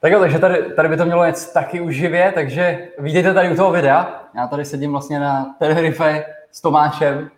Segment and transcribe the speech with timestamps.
[0.00, 3.52] Tak jo, takže tady, tady by to mělo jet taky už živě, takže vítejte tady
[3.52, 4.22] u toho videa.
[4.34, 7.30] Já tady sedím vlastně na Tenerife s Tomášem.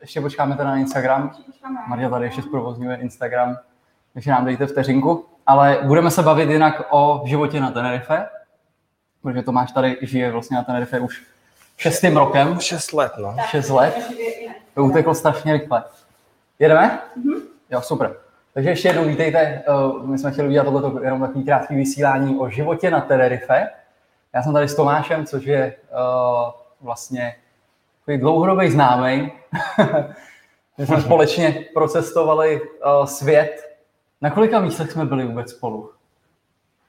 [0.00, 1.30] Ještě počkáme teda na Instagram.
[1.88, 3.56] Maria tady ještě zprovozňuje Instagram,
[4.14, 5.26] takže nám dejte vteřinku.
[5.46, 8.28] Ale budeme se bavit jinak o životě na Tenerife,
[9.22, 11.26] protože Tomáš tady žije vlastně na Tenerife už
[11.76, 12.60] šestým rokem.
[12.60, 13.36] Šest let, no.
[13.46, 14.12] Šest let.
[14.74, 15.84] To uteklo strašně rychle.
[16.58, 17.00] Jedeme?
[17.18, 17.40] Mm-hmm.
[17.70, 18.16] Jo, super.
[18.56, 19.38] Takže ještě jednou vítejte.
[19.38, 19.62] Eh,
[20.02, 23.70] my jsme chtěli udělat tohleto jenom takový krátký vysílání o životě na Tenerife.
[24.34, 26.50] Já jsem tady s Tomášem, což je uh,
[26.80, 27.36] vlastně
[28.00, 29.32] takový dlouhodobý známý.
[30.78, 33.76] My jsme společně procestovali uh, svět.
[34.20, 35.90] Na kolika místech jsme byli vůbec spolu?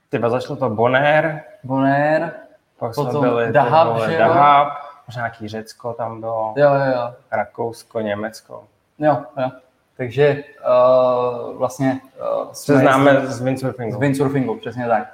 [0.09, 2.31] Tyba začalo to Bonaire, Bonaire,
[2.79, 4.19] pak Potom jsme byli Dahab, vole, že jo?
[4.19, 4.67] Dahab,
[5.07, 7.13] možná nějaký Řecko tam bylo, jo, jo, jo.
[7.31, 8.63] Rakousko, Německo.
[8.99, 9.51] Jo, jo.
[9.97, 12.01] Takže uh, vlastně
[12.43, 13.95] uh, Se známe z windsurfingu.
[13.95, 15.13] z windsurfingu, přesně tak.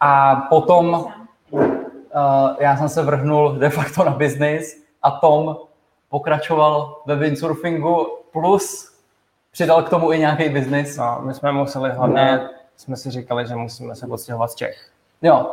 [0.00, 1.06] A potom
[1.50, 1.66] uh,
[2.58, 5.56] já jsem se vrhnul de facto na business a Tom
[6.08, 8.92] pokračoval ve windsurfingu plus
[9.52, 10.96] přidal k tomu i nějaký business.
[10.96, 14.90] No, my jsme museli hlavně, jsme si říkali, že musíme se odstěhovat z Čech.
[15.22, 15.52] Jo,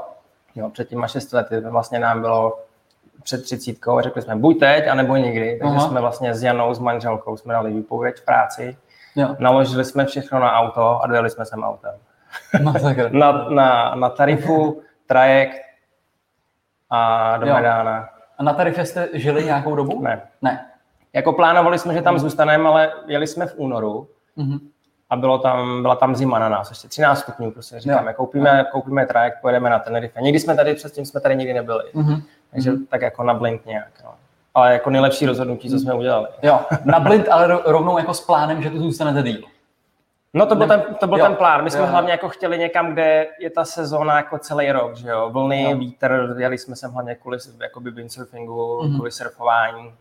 [0.56, 2.60] Jo, před těma šesti lety vlastně nám bylo
[3.24, 5.60] před třicítkou a řekli jsme buď teď, anebo nikdy.
[5.62, 5.88] Takže Aha.
[5.88, 8.78] jsme vlastně s Janou, s manželkou, jsme dali výpověď v práci,
[9.16, 11.92] jo, naložili jsme všechno na auto a dojeli jsme sem autem.
[12.64, 13.12] masakr.
[13.14, 15.58] na, na, na tarifu, trajekt
[16.90, 17.54] a do Jo.
[17.54, 18.10] Medána.
[18.38, 20.02] A na Tarife jste žili nějakou dobu?
[20.04, 20.22] Ne.
[20.42, 20.66] Ne.
[21.14, 24.58] Jako plánovali jsme, že tam zůstaneme, ale jeli jsme v únoru Mhm.
[25.10, 29.06] a bylo tam, byla tam zima na nás, ještě 13 stupňů, prostě říkáme, koupíme, koupíme
[29.06, 30.22] trajekt, pojedeme na Tenerife.
[30.22, 32.22] Nikdy jsme tady, předtím jsme tady nikdy nebyli, Mhm.
[32.54, 33.90] Takže tak jako na blind nějak.
[34.04, 34.10] No.
[34.56, 36.28] Ale jako nejlepší rozhodnutí, co jsme udělali.
[36.44, 39.42] Jo, na blind, ale ro- rovnou jako s plánem, že tu zůstanete díl.
[40.34, 41.26] No to byl, ten, to byl jo.
[41.26, 41.64] ten plán.
[41.64, 41.86] My jsme Jo.
[41.88, 45.30] hlavně jako chtěli někam, kde je ta sezóna jako celý rok, že jo.
[45.30, 45.78] Vlny, Jo.
[45.78, 48.94] vítr, jeli jsme sem hlavně kvůli jakoby windsurfingu, Mhm.
[48.96, 49.94] kvůli surfování.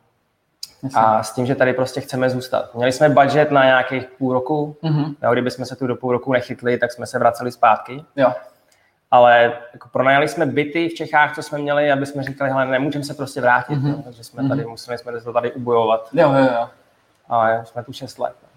[0.83, 1.01] Jasně.
[1.01, 2.75] A s tím, že tady prostě chceme zůstat.
[2.75, 5.05] Měli jsme budget na nějakých půl roku, Mhm.
[5.23, 8.05] jo, kdybychom se tu do půl roku nechytli, tak jsme se vraceli zpátky.
[8.17, 8.33] Jo,
[9.15, 13.05] Ale jako pronajali jsme byty v Čechách, co jsme měli, aby jsme říkali, hele, nemůžeme
[13.05, 13.91] se prostě vrátit, Mhm.
[13.91, 16.09] jo, takže jsme tady, museli jsme to tady ubojovat.
[16.13, 16.69] jo, jo, jo.
[17.29, 18.33] A jsme tu 6 let.
[18.43, 18.49] no.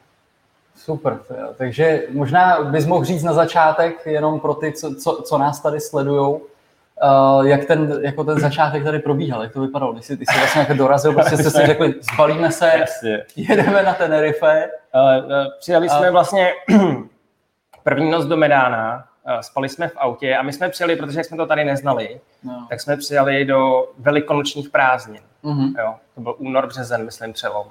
[0.75, 1.47] Super, jo.
[1.57, 5.79] takže možná bys mohl říct na začátek, jenom pro ty, co, co, co nás tady
[5.79, 10.25] sledujou, uh, jak ten, jako ten začátek tady probíhal, jak to vypadalo, když jsi, ty
[10.25, 13.23] jsi vlastně jako dorazil, prostě jste si řekli, zbalíme se, Jasně.
[13.35, 16.51] jedeme na Tenerife, Uh, uh, přijeli jsme vlastně
[17.83, 19.05] první noc do Medána,
[19.41, 22.65] spali jsme v autě a my jsme přijeli, protože jsme to tady neznali, no.
[22.69, 25.21] tak jsme přijeli do velikonočních prázdnin.
[25.43, 25.73] mhm.
[25.79, 27.67] Jo, to byl únor, březen, myslím, přelom.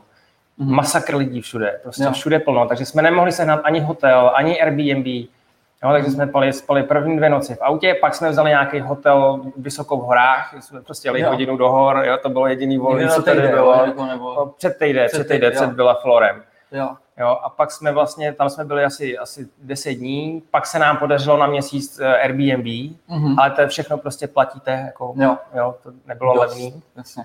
[0.59, 0.75] Mhm.
[0.75, 2.13] Masakr lidí všude, prostě Jo.
[2.13, 5.07] všude plno, takže jsme nemohli sehnat ani hotel, ani Airbnb.
[5.85, 9.43] Jo, takže jsme spali, spali první dvě noci v autě, pak jsme vzali nějaký hotel
[9.57, 11.31] vysoko v horách, jsme prostě jeli Jo.
[11.31, 13.87] hodinu do hor, jo, to bylo jediný volný, co tady bylo.
[13.87, 15.57] nebo, No, Před týden, Před před týden, týden, jo.
[15.69, 16.43] před byla Florem.
[16.73, 16.89] jo,
[17.19, 20.97] Jo, a pak jsme vlastně, tam jsme byli asi, asi 10 dní, pak se nám
[20.97, 23.39] podařilo na měsíc eh, Airbnb, mhm.
[23.39, 26.83] ale to je všechno prostě platíte, jako, jo, jo, to nebylo dost, levný.
[26.97, 27.25] jasně,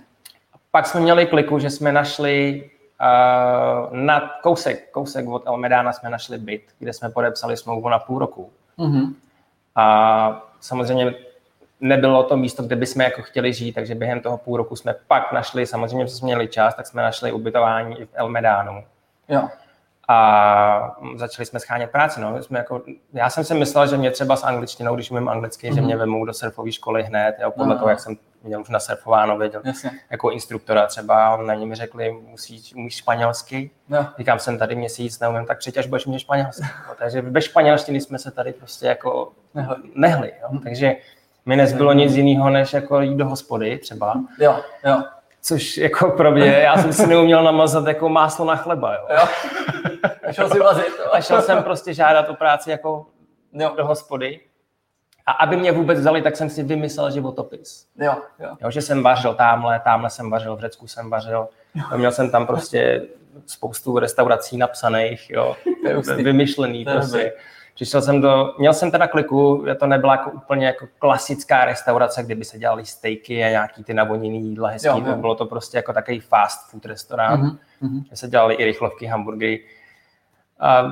[0.71, 2.69] Pak jsme měli kliku, že jsme našli
[3.01, 8.19] uh, na kousek, kousek od Almedána jsme našli byt, kde jsme podepsali smlouvu na půl
[8.19, 8.51] roku.
[8.77, 9.15] mhm.
[9.75, 11.13] A samozřejmě
[11.81, 15.31] nebylo to místo, kde bychom jako chtěli žít, takže během toho půl roku jsme pak
[15.31, 18.83] našli, samozřejmě, že jsme měli čas, tak jsme našli ubytování i v Elmedánu.
[19.29, 19.49] jo,
[20.11, 22.21] A začali jsme schánět práci.
[22.21, 22.43] No.
[22.43, 22.81] Jsme jako,
[23.13, 25.75] já jsem si myslel, že mě třeba s angličtinou, když umím anglicky, mm-hmm.
[25.75, 27.79] že mě vemou do surfové školy hned, jo, podle Aha.
[27.79, 32.11] toho, jak jsem měl už nasurfováno, věděl, jasně, jako instruktora třeba, na ní mi řekli,
[32.11, 33.71] musíš, umíš španělsky.
[33.89, 36.63] jo, Říkám, jsem tady měsíc, neumím, tak přijď, až budeš umět španělsky.
[36.87, 39.75] No, takže bez španělštiny jsme se tady prostě jako Nehli.
[39.95, 40.31] nehli.
[40.41, 40.59] Jo.
[40.63, 40.95] Takže
[41.45, 45.03] mi nezbylo nic jiného, než jako jít do hospody třeba, jo, jo,
[45.41, 48.93] což jako pro mě, já jsem si neuměl namazat jako máslo na chleba.
[48.93, 48.99] Jo.
[49.09, 49.27] jo.
[50.27, 51.05] A šel si vařit, jo.
[51.13, 53.05] A šel jsem prostě žádat o práci jako
[53.53, 54.39] jo, do hospody.
[55.25, 57.87] A aby mě vůbec vzali, tak jsem si vymyslel životopis.
[57.99, 61.47] jo, jo, Jo, že jsem vařil tamhle, tamhle jsem vařil, v Řecku jsem vařil.
[61.95, 63.01] Měl jsem tam prostě
[63.45, 65.55] spoustu restaurací napsaných, jo,
[66.15, 67.17] vymyšlený prostě.
[67.17, 67.31] dobrý.
[67.79, 72.35] Přišel jsem do, měl jsem teda kliku, to nebyla jako úplně jako klasická restaurace, kde
[72.35, 75.77] by se dělaly stejky a nějaký ty navoněný jídla hezký, Jo, jo, bylo to prostě
[75.77, 78.03] jako takový fast food restaurant, Mhm, mhm.
[78.07, 79.63] kde se dělaly i rychlovky, hamburgery.
[80.59, 80.83] A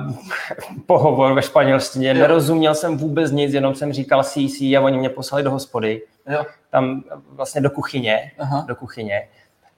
[0.86, 2.14] pohovor ve španělštině, Jo.
[2.14, 6.44] nerozuměl jsem vůbec nic, jenom jsem říkal CC a oni mě poslali do hospody, jo,
[6.70, 9.28] tam vlastně do kuchyně, aha, do kuchyně,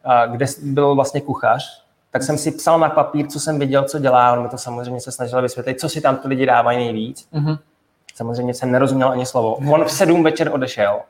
[0.05, 3.99] a kde byl vlastně kuchař, tak jsem si psal na papír, co jsem viděl, co
[3.99, 7.29] dělá, on mi to samozřejmě se snažil vysvětlit, co si tam ty lidi dávají nejvíc.
[7.33, 7.57] mhm.
[8.15, 9.55] Samozřejmě jsem nerozuměl ani slovo.
[9.73, 11.01] On v sedm večer odešel.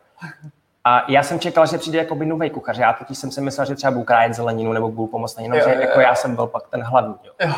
[0.84, 2.78] A já jsem čekal, že přijde jako by nový kuchař.
[2.78, 5.56] Já totiž jsem si myslel, že třeba budu krájet zeleninu nebo budu pomoct na jinou,
[5.56, 7.14] že jako já jsem byl pak ten hladný.
[7.24, 7.32] Jo.
[7.48, 7.52] Jo.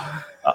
[0.44, 0.52] A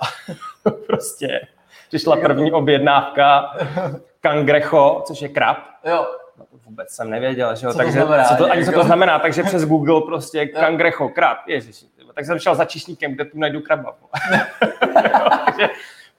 [0.88, 1.42] prostě
[1.88, 3.52] přišla první objednávka
[4.22, 5.58] kangrecho, což je krab.
[5.86, 6.06] Jo.
[6.38, 7.72] No vůbec jsem nevěděl, že jo.
[7.72, 11.10] Co takže, to znamená, co to, ani co to znamená, takže přes Google prostě kangrecho,
[11.10, 11.86] krab, ježiši.
[12.16, 13.96] Tak jsem šel za čišníkem, kde tu najdu kraba.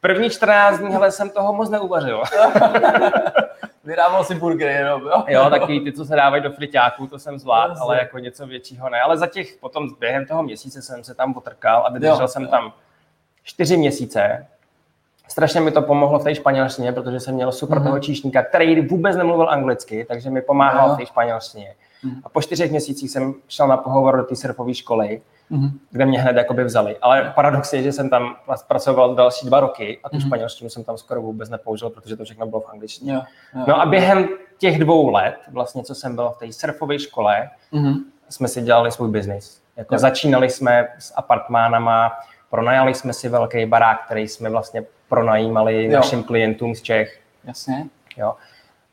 [0.01, 2.23] první 14 dní, hele, jsem toho moc neuvařil.
[3.85, 5.25] Vydával si burgery jenom, jo?
[5.27, 8.89] Jo, takový ty, co se dávají do friťáků, to jsem zvládl, ale jako něco většího
[8.89, 9.01] ne.
[9.01, 12.43] Ale za těch, potom během toho měsíce jsem se tam potrkal a vydržel jo, jsem
[12.43, 12.49] jo.
[12.49, 12.73] tam
[13.43, 14.47] čtyři měsíce.
[15.29, 17.85] Strašně mi to pomohlo v té španělštině, protože jsem měl super mm-hmm.
[17.85, 20.95] toho číšníka, který vůbec nemluvil anglicky, takže mi pomáhal jo.
[20.95, 21.75] v té španělštině.
[22.05, 22.21] Mm-hmm.
[22.25, 25.71] A po čtyřech měsících jsem šel na pohovor do té surfové školy, mm-hmm.
[25.91, 26.97] kde mě hned jakoby vzali.
[27.03, 28.37] Ale paradox je, že jsem tam
[28.69, 30.27] pracoval další dva roky a tu mm-hmm.
[30.27, 33.13] španělštinu jsem tam skoro vůbec nepoužil, protože to všechno bylo v angličtině.
[33.13, 33.21] Jo,
[33.55, 34.29] jo, no a během
[34.59, 37.95] těch dvou let, vlastně, co jsem byl v té surfové škole, mm-hmm.
[38.29, 39.63] jsme si dělali svůj biznis.
[39.77, 39.99] Jako jo.
[39.99, 42.13] začínali jsme s apartmánama,
[42.51, 45.93] pronajali jsme si velký barák, který jsme vlastně pronajímali jo.
[45.93, 47.21] našim klientům z Čech.
[47.45, 47.87] Jasně.
[48.17, 48.35] Jo.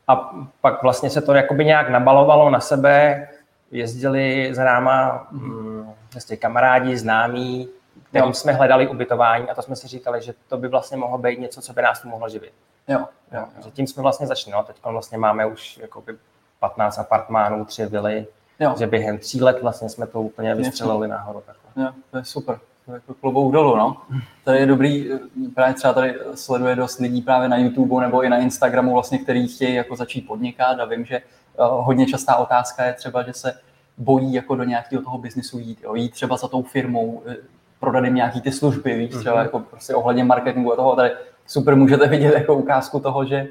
[0.08, 3.28] A pak vlastně se to jakoby nějak nabalovalo na sebe,
[3.70, 7.68] jezdili za náma mm, vlastně kamarádi, známí,
[8.08, 11.38] kterým jsme hledali ubytování a to jsme si říkali, že to by vlastně mohlo být
[11.38, 12.52] něco, co by nás tu mohlo živit.
[12.88, 12.98] Jo,
[13.32, 13.62] jo, jo.
[13.64, 14.52] Že tím jsme vlastně začali.
[14.52, 16.16] No, teď vlastně máme už jakoby
[16.60, 18.26] 15 apartmánů, tři vily,
[18.60, 18.74] jo.
[18.78, 21.42] že během tří let vlastně jsme to úplně vystřelili nahoru.
[21.46, 21.84] Takhle.
[21.84, 22.58] Jo, to je super.
[22.92, 23.96] Jako klobouk dolů, no.
[24.44, 25.10] To je dobrý,
[25.54, 29.48] právě třeba tady sleduje dost lidí právě na YouTube nebo i na Instagramu, vlastně, který
[29.48, 31.20] chtějí jako začít podnikat a vím, že
[31.58, 33.54] uh, hodně častá otázka je třeba, že se
[33.98, 35.94] bojí jako do nějakého toho biznisu jít, jo.
[35.94, 37.36] jít třeba za tou firmou, eh,
[37.80, 39.42] prodat jim nějaký ty služby, víš, třeba mm-hmm.
[39.42, 41.10] jako prostě ohledně marketingu a toho, tady
[41.46, 43.48] super můžete vidět jako ukázku toho, že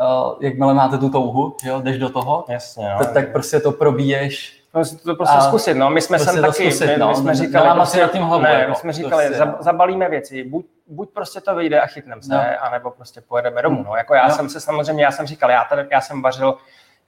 [0.00, 2.98] uh, jakmile máte tu touhu, jo, jdeš do toho, Jasně, jo.
[2.98, 4.61] tak, tak prostě to probíješ No,
[5.04, 5.90] to prostě a zkusit, no.
[5.90, 7.08] My jsme prostě sem taky, zkusit, my, no.
[7.08, 10.08] my jsme říkali, no, prostě, tím hlavu, ne, jako, my jsme říkali, prostě, za, zabalíme
[10.08, 12.42] věci, buď, buď prostě to vyjde a chytneme se, no.
[12.60, 13.96] anebo prostě pojedeme domů, no.
[13.96, 14.34] Jako já no.
[14.34, 16.54] jsem se samozřejmě, já jsem říkal, já, tady, já jsem vařil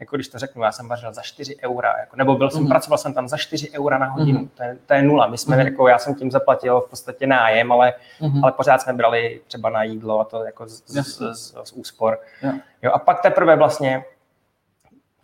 [0.01, 2.69] jako když to řeknu, já jsem vařil za 4 eura, jako, nebo byl jsem, mm.
[2.69, 4.49] pracoval jsem tam za 4 eura na hodinu, mm.
[4.49, 5.27] to, je, to je nula.
[5.27, 5.63] My jsme, mm.
[5.63, 8.45] jako, já jsem tím zaplatil v podstatě nájem, ale, mm.
[8.45, 12.21] ale pořád jsme brali třeba na jídlo a to jako z, z, z, z úspor.
[12.43, 12.57] Yeah.
[12.83, 14.05] Jo, a pak teprve vlastně,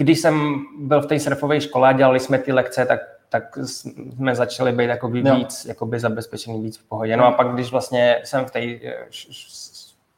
[0.01, 4.35] když jsem byl v té surfové škole a dělali jsme ty lekce, tak tak jsme
[4.35, 7.17] začali být jakoby víc jakoby zabezpečený, víc v pohodě.
[7.17, 8.51] No a pak, když vlastně jsem v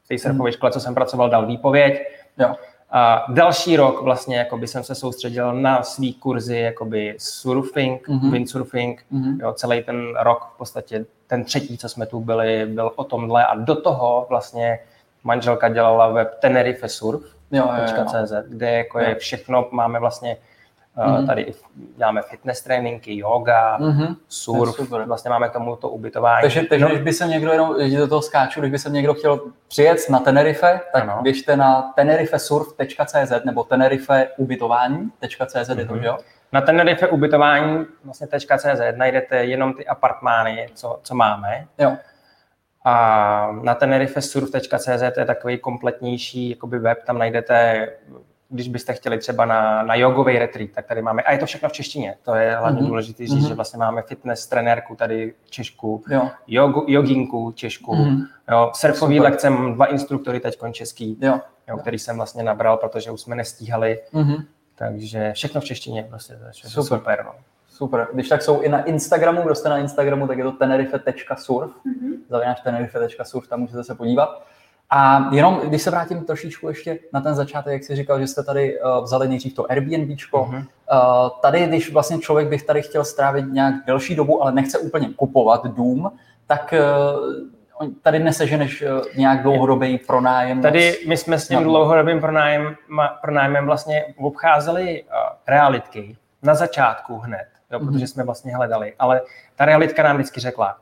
[0.08, 0.52] té surfové mhm.
[0.52, 2.02] škole, co jsem pracoval, dal výpověď,
[2.38, 2.54] jo.
[2.90, 8.30] A další rok vlastně jakoby jsem se soustředil na svý kurzy jakoby surfing, mm-hmm.
[8.30, 9.04] windsurfing.
[9.12, 9.40] Mm-hmm.
[9.40, 13.46] Jo, celý ten rok v podstatě, ten třetí, co jsme tu byli, byl o tomhle
[13.46, 14.78] a do toho vlastně
[15.24, 20.36] manželka dělala web Tenerife Surf, jo, jo, kde jako je všechno, máme vlastně
[20.96, 21.26] Mm-hmm.
[21.26, 21.52] Tady
[21.96, 24.16] děláme fitness tréninky, yoga, mm-hmm.
[24.28, 26.42] surf, vlastně máme k tomu to ubytování.
[26.42, 26.90] Takže, takže no.
[26.90, 29.98] když by se někdo, jenom když do toho skáču, když by se někdo chtěl přijet
[30.10, 31.18] na Tenerife, tak ano.
[31.22, 35.78] běžte na tenerifesurf.cz nebo tenerifeubytování.cz, mm-hmm.
[35.78, 36.04] je to, mhm.
[36.04, 36.18] jo?
[36.52, 38.26] Na Tenerife ubytování vlastně
[38.56, 41.66] .cz najdete jenom ty apartmány, co, co máme.
[41.78, 41.96] Jo.
[42.84, 47.88] A na tenerifesurf.cz je takový kompletnější jakoby web, tam najdete
[48.52, 51.68] když byste chtěli třeba na, na jogový retreat, tak tady máme, a je to všechno
[51.68, 52.86] v češtině, to je hlavně mm-hmm.
[52.86, 53.48] důležité říct, mm-hmm.
[53.48, 56.30] že vlastně máme fitness trenérku tady Češku, jo.
[56.46, 58.26] Jogu, joginku Češku, mm-hmm.
[58.50, 59.30] jo, surfový Super.
[59.30, 61.40] lekce, dva instruktory teď český, jo.
[61.68, 64.44] Jo, který jsem vlastně nabral, protože už jsme nestíhali, mm-hmm.
[64.74, 66.84] takže všechno v češtině, prostě to je super.
[66.84, 67.32] super no.
[67.72, 68.08] Super.
[68.12, 72.16] Když tak jsou i na Instagramu, kdo jste na Instagramu, tak je to tenerife.surf, mm-hmm.
[72.28, 74.42] zavináč tenerife.surf, tam můžete se podívat.
[74.90, 78.42] A jenom, když se vrátím trošičku ještě na ten začátek, jak jsi říkal, že jste
[78.42, 80.08] tady uh, vzali nejdřív to Airbnb.
[80.08, 80.56] Mm-hmm.
[80.56, 80.64] Uh,
[81.42, 85.66] tady, když vlastně člověk bych tady chtěl strávit nějak delší dobu, ale nechce úplně kupovat
[85.66, 86.12] dům,
[86.46, 86.74] tak
[87.80, 90.62] uh, tady neseženeš uh, nějak dlouhodobý pronájem.
[90.62, 92.76] Tady my jsme s tím dlouhodobým pronájem,
[93.22, 95.08] pronájmem vlastně obcházeli uh,
[95.46, 97.92] realitky na začátku hned, jo, mm-hmm.
[97.92, 98.94] protože jsme vlastně hledali.
[98.98, 99.20] Ale
[99.56, 100.78] ta realitka nám vždycky řekla,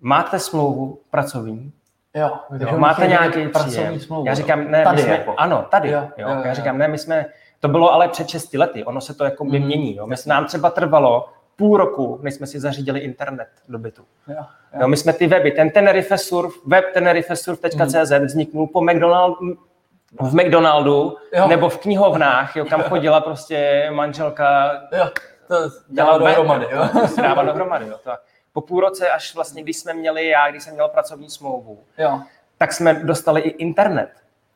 [0.00, 1.72] máte smlouvu pracovní,
[2.14, 4.26] Jo, jo máte nějaký pracovní smlouvu.
[4.26, 5.34] Já říkám, ne, tady my jsme, jako.
[5.36, 5.90] ano, tady.
[5.90, 7.26] Jo, jo, jo, já říkám, ne, my jsme,
[7.60, 9.50] to bylo ale před 6 lety, ono se to jako mm.
[9.50, 9.96] mění.
[9.96, 10.06] Jo.
[10.06, 14.02] My, nám třeba trvalo půl roku, než jsme si zařídili internet do bytu.
[14.28, 14.36] Jo,
[14.74, 14.80] jo.
[14.80, 18.24] Jo, my jsme ty weby, ten Tenerife Surf, web tenerifesurf.cz mm.
[18.24, 19.38] vzniknul po McDonald,
[20.20, 21.48] v McDonaldu jo.
[21.48, 24.72] nebo v knihovnách, jo, kam chodila prostě manželka.
[24.98, 25.08] Jo,
[25.50, 26.66] to dělá dohromady.
[26.70, 26.88] Jo.
[27.14, 27.86] To dává dohromady.
[27.86, 27.94] Jo.
[28.04, 28.10] To,
[28.52, 32.20] po půl roce, až vlastně, když jsme měli já, když jsem měl pracovní smlouvu, jo.
[32.58, 34.10] tak jsme dostali i internet.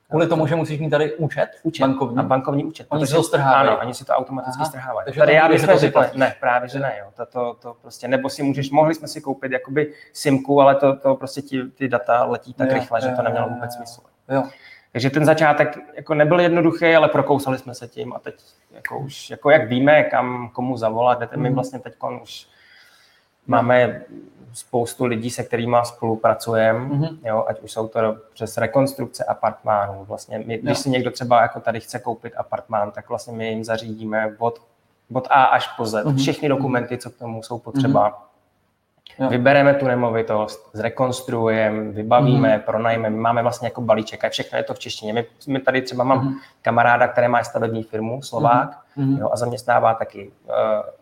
[0.08, 2.18] Kvůli tomu, že musíš mít tady účet, účet bankovní.
[2.18, 2.86] A bankovní účet.
[2.90, 3.68] Oni si to strhávají.
[3.68, 4.70] Ano, oni si to automaticky Aha.
[4.70, 5.04] strhávají.
[5.04, 7.06] Takže Tady já bych že to řekl, ne, právě že ne, jo.
[7.16, 10.96] To, to, to prostě, nebo si můžeš, mohli jsme si koupit jakoby simku, ale to,
[10.96, 13.74] to prostě ti, ty data letí tak Jo, rychle, že jo, to nemělo jo, vůbec
[13.74, 14.00] smysl.
[14.28, 14.42] Jo.
[14.94, 18.34] Takže ten začátek jako nebyl jednoduchý, ale prokousali jsme se tím a teď
[18.70, 21.54] jako už, jako jak víme, kam komu zavolat, jdete, my Mhm.
[21.54, 22.46] vlastně teď už
[23.46, 24.02] máme
[24.52, 27.06] spoustu lidí, se kterými spolupracujeme, Mhm.
[27.24, 30.04] jo, ať už jsou to přes rekonstrukce apartmánů.
[30.04, 30.82] Vlastně my, když Jo.
[30.82, 34.58] si někdo třeba jako tady chce koupit apartmán, tak vlastně my jim zařídíme od,
[35.12, 36.16] od A až po Z Mhm.
[36.16, 38.28] všechny dokumenty, co k tomu jsou potřeba.
[39.18, 39.28] Jo.
[39.28, 42.60] Vybereme tu nemovitost, zrekonstruujeme, vybavíme, Mhm.
[42.60, 45.12] pronajmeme, máme vlastně jako balíček a všechno je to v češtině.
[45.12, 46.34] My, my tady třeba mám Mhm.
[46.62, 49.16] kamaráda, který má stavební firmu, Slovák, Mhm.
[49.18, 50.52] jo, a zaměstnává taky uh,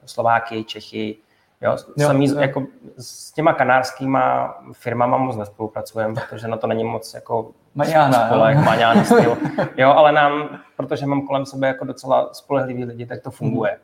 [0.06, 1.16] Slováky, Čechy,
[1.60, 2.40] jo, Jo, samý, jo.
[2.40, 2.62] jako
[2.98, 8.62] s těma kanárskýma firmama moc nespolupracujeme, protože na to není moc jako Maňána, spolek, jo.
[8.64, 9.36] maňána styl.
[9.76, 13.78] Jo, ale nám, protože mám kolem sebe jako docela spolehlivý lidi, tak to funguje.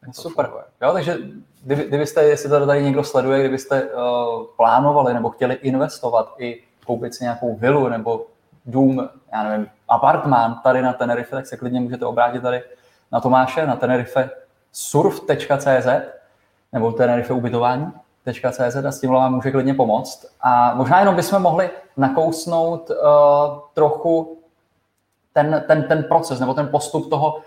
[0.00, 0.44] Tak to Super.
[0.46, 0.64] funguje.
[0.82, 1.16] Jo, takže
[1.64, 3.90] kdyby, kdybyste, jestli to tady někdo sleduje, kdybyste uh,
[4.56, 8.26] plánovali nebo chtěli investovat i koupit si nějakou vilu nebo
[8.66, 12.62] dům, já nevím, apartmán tady na Tenerife, tak se klidně můžete obrátit tady
[13.12, 14.30] na Tomáše, na Tenerife
[14.72, 15.86] surf.cz
[16.72, 20.26] nebo Tenerife ubytování.cz a s tím vám může klidně pomoct.
[20.40, 22.96] A možná jenom bychom mohli nakousnout uh,
[23.74, 24.38] trochu
[25.32, 27.40] ten, ten, ten proces nebo ten postup toho,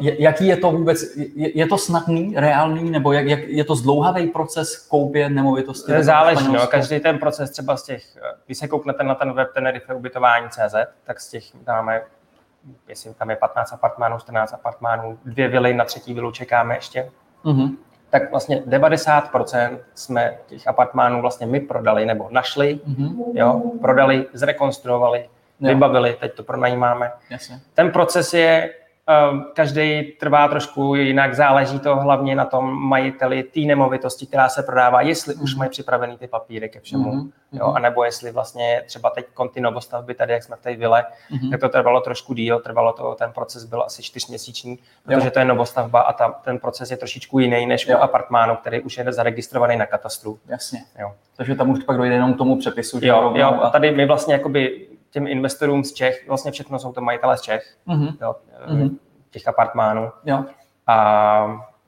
[0.00, 4.26] jaký je to vůbec, je, je to snadný, reálný, nebo jak, jak je to zdlouhavý
[4.26, 5.92] proces koupě nemovitosti?
[5.92, 9.32] To záleží, no, každý ten proces třeba z těch, eh, když se kouknete na ten
[9.32, 10.74] web Tenerife ubytování.cz,
[11.04, 12.02] tak z těch dáme,
[12.88, 17.10] jestli tam je 15 apartmánů, 14 apartmánů, dvě vily, na třetí vilu čekáme ještě,
[17.44, 17.76] Mhm.
[18.10, 23.22] tak vlastně 90% jsme těch apartmánů vlastně my prodali nebo našli, Mhm.
[23.34, 25.28] jo, prodali, zrekonstruovali,
[25.60, 25.68] Jo.
[25.68, 27.12] vybavili, teď to pronajímáme.
[27.30, 27.60] Jasně.
[27.74, 28.70] Ten proces je,
[29.54, 35.00] každý trvá trošku jinak, záleží to hlavně na tom majiteli té nemovitosti, která se prodává,
[35.00, 39.26] jestli už mají připravený ty papíry ke všemu, Mhm, jo, anebo jestli vlastně třeba teď
[39.54, 41.50] ty novostavby tady, jak jsme v té vile, Mhm.
[41.50, 45.30] tak to trvalo trošku díl, trvalo to, ten proces byl asi čtyřměsíční, protože Jo.
[45.30, 47.98] to je novostavba a ta, ten proces je trošičku jiný než Jo.
[47.98, 50.38] u apartmánu, který už je zaregistrovaný na katastru.
[50.46, 50.78] Jasně.
[51.00, 51.12] Jo.
[51.36, 53.00] Takže tam už pak dojde jenom k tomu přepisu.
[53.00, 56.92] že Jo, jo, a tady my vlastně jakoby těm investorům z Čech, vlastně všechno jsou
[56.92, 58.08] to majitelé z Čech, Mhm.
[58.20, 58.36] jo,
[58.68, 58.98] Mhm.
[59.30, 60.44] těch apartmánů, Jo.
[60.86, 61.46] a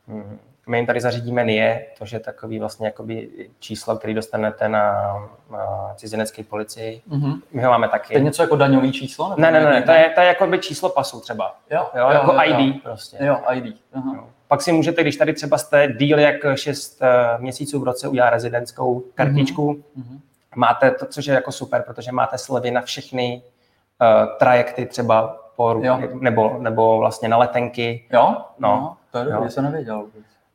[0.08, 5.12] hm, my jim tady zařídíme NIE, to je takový vlastně jakoby číslo, který dostanete na,
[5.50, 7.02] na cizinecké policii.
[7.06, 7.32] Mhm.
[7.52, 8.20] My ho máme To je taky.
[8.20, 9.28] něco jako daňový číslo?
[9.28, 11.56] nebo Ne, ne, ne, nějaký- to je, to je jakoby číslo pasu třeba.
[11.70, 13.16] jo, Jo, jako ID prostě.
[13.20, 13.76] Jo, ID.
[13.94, 14.12] Aha.
[14.16, 14.24] Jo.
[14.48, 17.00] Pak si můžete, když tady třeba jste díl jak 6
[17.38, 20.20] měsíců v roce udělá rezidentskou kartičku, Mhm.
[20.56, 23.42] Máte to, což je jako super, protože máte slevy na všechny
[24.00, 25.98] uh, trajekty třeba po, Jo.
[26.20, 28.06] nebo, nebo vlastně na letenky.
[28.12, 28.36] Jo?
[28.58, 28.96] No.
[29.10, 30.06] To je dobrý, jsem nevěděl.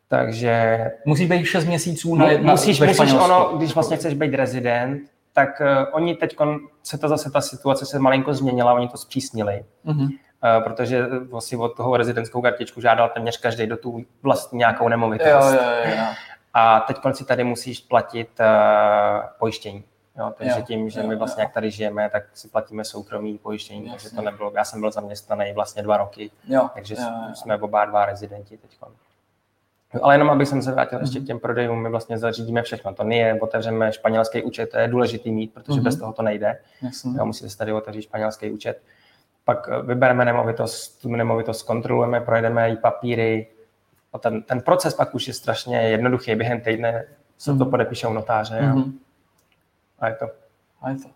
[0.07, 5.01] Takže Musí být 6 měsíců na jedna musíš, musíš ono, když vlastně chceš být rezident,
[5.33, 6.35] tak uh, oni teď
[6.83, 10.03] se to zase ta situace se malinko změnila, oni to zpřísnili, Mhm.
[10.03, 10.09] uh,
[10.63, 15.29] protože vlastně od toho rezidentskou kartičku žádal téměř každý do tu vlastní nějakou nemovitost.
[15.29, 16.03] Jo, jo, jo, jo.
[16.53, 19.83] A teď si tady musíš platit uh, pojištění.
[20.19, 21.45] Jo, takže Jo, tím, že jo, my vlastně jo.
[21.45, 24.15] jak tady žijeme, tak si platíme soukromý pojištění, takže Jasně.
[24.15, 24.51] to nebylo.
[24.55, 26.69] Já jsem byl zaměstnaný vlastně dva roky, jo.
[26.73, 27.35] takže jo, jo.
[27.35, 28.77] jsme oba dva rezidenti teď.
[30.01, 32.93] Ale jenom abych jsem se vrátil ještě k těm prodejům, my vlastně zařídíme všechno.
[32.93, 35.83] To nie, otevřeme španělský účet, to je důležitý mít, protože Mhm.
[35.83, 36.59] bez toho to nejde.
[36.81, 37.11] Jasně.
[37.17, 38.81] Jo, musíte si tady otevřít španělský účet.
[39.45, 43.47] Pak eh, vybereme nemovitost, tu nemovitost kontrolujeme, projedeme její papíry.
[44.17, 46.35] A ten, ten proces pak už je strašně jednoduchý.
[46.35, 47.05] Během týdne
[47.37, 47.69] se to Mhm.
[47.69, 48.61] podepíše u notáře.
[48.61, 48.99] Mhm.
[49.99, 50.25] a je to.
[50.81, 51.09] A je to.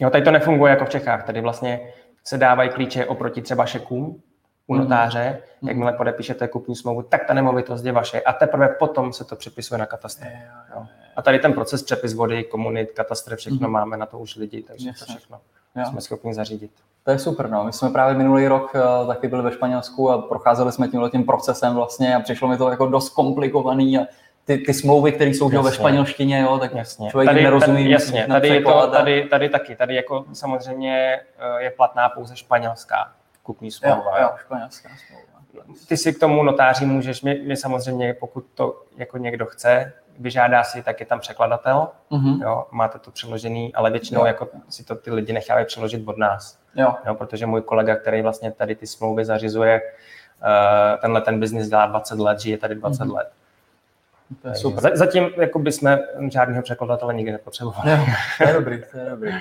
[0.00, 1.24] Jo, tady to nefunguje jako v Čechách.
[1.24, 1.80] Tady vlastně
[2.24, 4.22] se dávají klíče oproti třeba šekům
[4.66, 4.82] u Mhm.
[4.82, 5.38] notáře.
[5.62, 8.20] Jakmile podepíšete kupní smlouvu, tak ta nemovitost je vaše.
[8.20, 10.26] A teprve potom se to připisuje na katastr.
[10.74, 10.86] Jo.
[11.16, 14.84] A tady ten proces přepis vody, komunit, katastr, všechno máme na to už lidi, takže
[14.84, 15.14] to Jasně.
[15.16, 15.40] všechno
[15.76, 15.84] Jo.
[15.90, 16.70] jsme schopni zařídit.
[17.04, 17.64] To je super, no.
[17.64, 21.24] My jsme právě minulý rok uh, taky byli ve Španělsku a procházeli jsme tímhle tím
[21.24, 24.02] procesem vlastně a přišlo mi to jako dost komplikovaný a
[24.44, 25.78] ty, ty smlouvy, které jsou jo, ve Jasně.
[25.78, 27.10] španělštině, jo, tak Jasně.
[27.10, 27.76] člověk tady, nerozumí.
[27.76, 29.76] tady, jasně, tady, je to, tady, tady taky.
[29.76, 31.20] Tady jako samozřejmě
[31.58, 34.20] eh, je platná pouze španělská kupní Jo, smlouva.
[34.20, 35.24] jo, španělská smlouva.
[35.88, 40.64] Ty si k tomu notáři můžeš, my, my samozřejmě, pokud to jako někdo chce, vyžádá
[40.64, 42.42] si, tak je tam překladatel, Mhm.
[42.42, 44.26] jo, máte to přeložený, ale většinou Jo.
[44.26, 46.58] jako si to ty lidi nechávají přeložit od nás.
[46.76, 51.68] Jo, Jo, protože můj kolega, který vlastně tady ty smlouvy zařizuje, eh, tenhle ten biznis
[51.68, 53.14] dělá 20 let, žije tady 20 Mhm.
[53.14, 53.28] let.
[54.28, 54.80] to je Takže super.
[54.82, 55.98] za- Zatím jako by jsme
[56.32, 57.90] žádného překladatele nikdy nepotřebovali.
[57.90, 57.98] Jo,
[58.38, 59.32] to je dobrý, to je dobrý.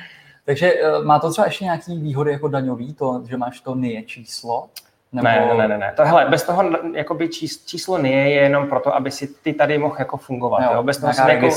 [0.45, 4.03] Takže uh, má to třeba ještě nějaký výhody jako daňový, to, že máš to NIE
[4.03, 4.67] číslo?
[5.13, 5.27] Nebo...
[5.27, 5.93] Ne, ne, ne, ne.
[5.95, 9.77] To, hele, bez toho jakoby čís, číslo NIE je jenom proto, aby si ty tady
[9.77, 10.61] mohl jako fungovat.
[10.63, 10.83] Jo, jo?
[10.83, 11.49] Bez toho si nekou...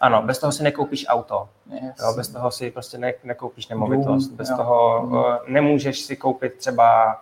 [0.00, 1.48] Ano, bez toho si nekoupíš auto.
[1.72, 1.94] Yes.
[2.00, 2.12] Jo?
[2.16, 4.28] Bez toho si prostě ne, nekoupíš nemovitost.
[4.32, 4.56] Bez jo.
[4.56, 7.20] toho uh, nemůžeš si koupit třeba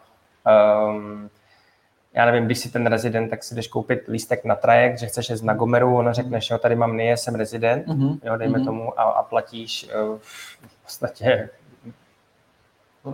[0.90, 1.31] um,
[2.16, 5.31] já nevím, když jsi ten rezident, tak si jdeš koupit lístek na trajekt, že chceš
[5.31, 8.19] jít na Gomeru, ono řekneš, jo, tady mám NIE, jsem rezident, mm-hmm.
[8.23, 8.64] jo, dejme mm-hmm.
[8.64, 11.49] tomu, a, a platíš uh, v podstatě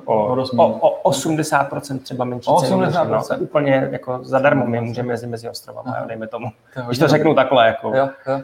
[0.05, 3.23] o, o, o 80% třeba menší 80%.
[3.23, 3.39] cenu.
[3.39, 6.47] No, úplně jako zadarmo my můžeme jezdit mezi ostrovama, jo, dejme tomu.
[6.75, 7.37] To když to řeknu dobrý.
[7.37, 7.67] takhle.
[7.67, 7.89] Jako.
[7.89, 8.41] Jo, jo.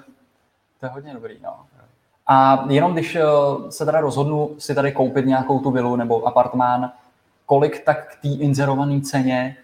[0.81, 1.51] To je hodně dobrý, no.
[2.27, 3.23] A jenom když eh,
[3.71, 6.93] se teda rozhodnu si tady koupit nějakou tu vilu nebo apartmán,
[7.47, 9.57] kolik tak k té inzerované ceně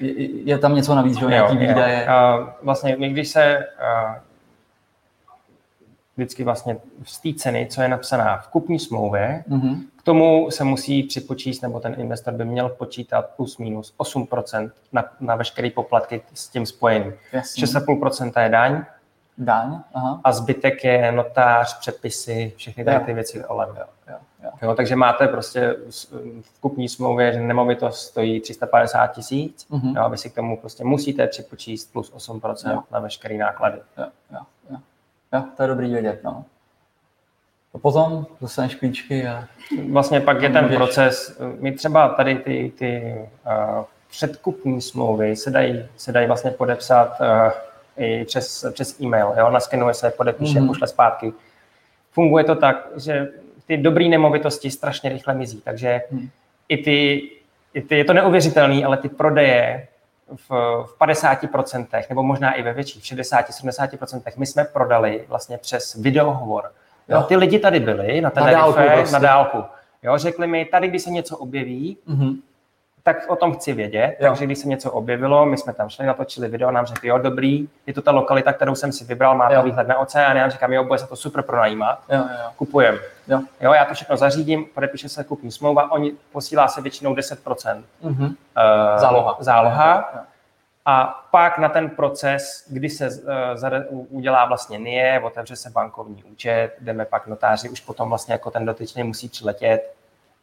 [0.00, 2.06] je, tam něco navíc, že nějaký výdaje?
[2.06, 4.14] Uh, vlastně my, když se uh,
[6.16, 9.80] vždycky vlastně z té ceny, co je napsaná v kupní smlouvě, mm-hmm.
[10.02, 15.04] K tomu se musí připočíst, nebo ten investor by měl počítat plus minus 8% na,
[15.20, 17.14] na veškeré poplatky s tím spojeným.
[17.32, 18.84] 6,5% je daň,
[19.38, 20.20] daň aha.
[20.24, 23.68] a zbytek je notář, předpisy, všechny tady ty věci kolem.
[23.68, 23.84] Jo.
[24.08, 24.16] Jo.
[24.44, 24.50] Jo.
[24.62, 25.76] Jo, takže máte prostě
[26.40, 30.02] v kupní smlouvě, že nemovitost stojí 350 tisíc, mm-hmm.
[30.02, 32.82] jo, vy si k tomu prostě musíte připočíst plus 8% jo.
[32.90, 33.78] na veškeré náklady.
[33.98, 34.40] Jo, jo,
[34.70, 34.76] jo.
[35.32, 36.20] jo, to je dobrý vědět.
[36.24, 36.44] No.
[37.74, 39.44] A potom dostaneš klíčky a...
[39.90, 40.76] Vlastně pak je ten můžeš...
[40.76, 43.14] proces, my třeba tady ty, ty
[43.46, 47.52] uh, předkupní smlouvy se dají, se dají vlastně podepsat uh,
[47.96, 49.50] i přes, přes e-mail, jo?
[49.50, 50.66] naskenuje se, podepíše, mm-hmm.
[50.66, 51.32] pošle zpátky.
[52.10, 53.28] Funguje to tak, že
[53.66, 56.28] ty dobré nemovitosti strašně rychle mizí, takže mm.
[56.68, 57.30] i, ty,
[57.74, 59.88] i ty, je to neuvěřitelný, ale ty prodeje
[60.36, 60.50] v,
[60.84, 66.70] v 50% nebo možná i ve větších, v 60-70% my jsme prodali vlastně přes videohovor.
[67.12, 67.22] Jo.
[67.22, 69.12] Ty lidi tady byli na, na dálku, prostě.
[69.12, 69.64] na dálku.
[70.02, 72.36] Jo, řekli mi, tady, když se něco objeví, mm-hmm
[73.02, 74.16] tak o tom chci vědět.
[74.20, 74.28] Jo.
[74.28, 77.68] Takže když se něco objevilo, my jsme tam šli, natočili video, nám řekli, jo, dobrý,
[77.86, 80.72] je to ta lokalita, kterou jsem si vybral, má to výhled na oceán, já říkám,
[80.72, 82.50] jo, bude se to super pronajímat, jo, jo.
[82.56, 82.98] kupujem.
[83.28, 83.40] Jo.
[83.60, 83.72] jo.
[83.72, 88.26] já to všechno zařídím, podepíše se kupní smlouva, oni posílá se většinou 10% mm-hmm.
[88.26, 88.34] uh,
[88.96, 89.36] záloha.
[89.40, 90.10] záloha.
[90.14, 90.20] Jo.
[90.84, 93.08] A pak na ten proces, kdy se
[93.90, 98.50] uh, udělá vlastně NIE, otevře se bankovní účet, jdeme pak notáři, už potom vlastně jako
[98.50, 99.94] ten dotyčný musí přiletět,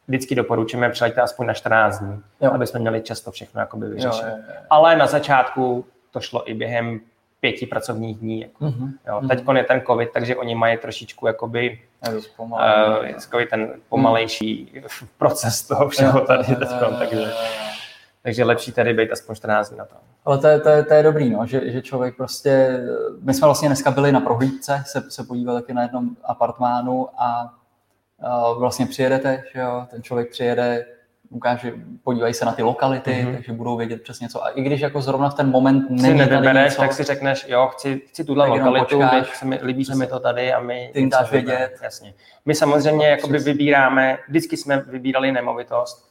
[0.08, 2.52] vždycky doporučujeme přiletět aspoň na 14 dní, jo.
[2.54, 4.38] aby jsme měli často všechno jakoby vyřešeno.
[4.70, 7.00] Ale na začátku to šlo i během
[7.40, 8.42] pěti pracovních dní.
[8.42, 8.66] Jako.
[8.66, 8.92] Mm-hmm.
[9.08, 15.08] Jo, teď je ten covid, takže oni mají trošičku jakoby uh, ten pomalejší mm.
[15.18, 17.34] proces toho všeho tady teď, takže,
[18.24, 19.96] takže lepší tady být aspoň 14 dní na to.
[20.30, 22.80] Ale to je, to je, to je dobrý, no, že, že člověk prostě,
[23.22, 27.54] my jsme vlastně dneska byli na prohlídce, se, se podívali taky na jednom apartmánu a
[28.58, 30.86] vlastně přijedete, že jo, ten člověk přijede,
[31.30, 33.34] ukáže, podívají se na ty lokality, mm-hmm.
[33.34, 34.46] takže budou vědět přesně co.
[34.46, 37.68] A i když jako zrovna v ten moment není nevybereš, něco, tak si řekneš, jo,
[37.68, 40.90] chci, chci tuhle lokalitu, počkáš, se mi, líbí se mi to tady a my...
[40.94, 41.80] Ty dáš vědět.
[41.84, 42.14] Jasně.
[42.46, 46.09] My samozřejmě jakoby vybíráme, vždycky jsme vybírali nemovitost,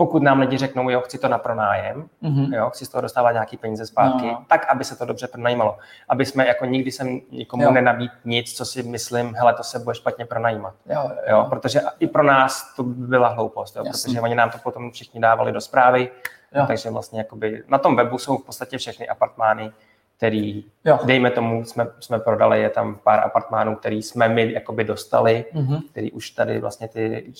[0.00, 2.54] pokud nám lidi řeknou, jo, chci to na pronájem, mm-hmm.
[2.54, 4.44] jo, chci z toho dostávat nějaký peníze zpátky, no.
[4.48, 5.78] tak, aby se to dobře pronajímalo.
[6.08, 7.70] Aby jsme jako nikdy jsem nikomu jo.
[7.70, 10.74] nenabít nic, co si myslím, hele, to se bude špatně pronajímat.
[10.86, 11.16] Jo, jo.
[11.28, 15.20] Jo, protože i pro nás to byla hloupost, jo, protože oni nám to potom všichni
[15.20, 16.10] dávali do zprávy,
[16.54, 16.64] jo.
[16.66, 19.72] takže vlastně jakoby na tom webu jsou v podstatě všechny apartmány,
[20.16, 20.98] který, jo.
[21.04, 25.82] dejme tomu, jsme, jsme prodali, je tam pár apartmánů, který jsme my jakoby dostali, mm-hmm.
[25.90, 27.32] který už tady vlastně ty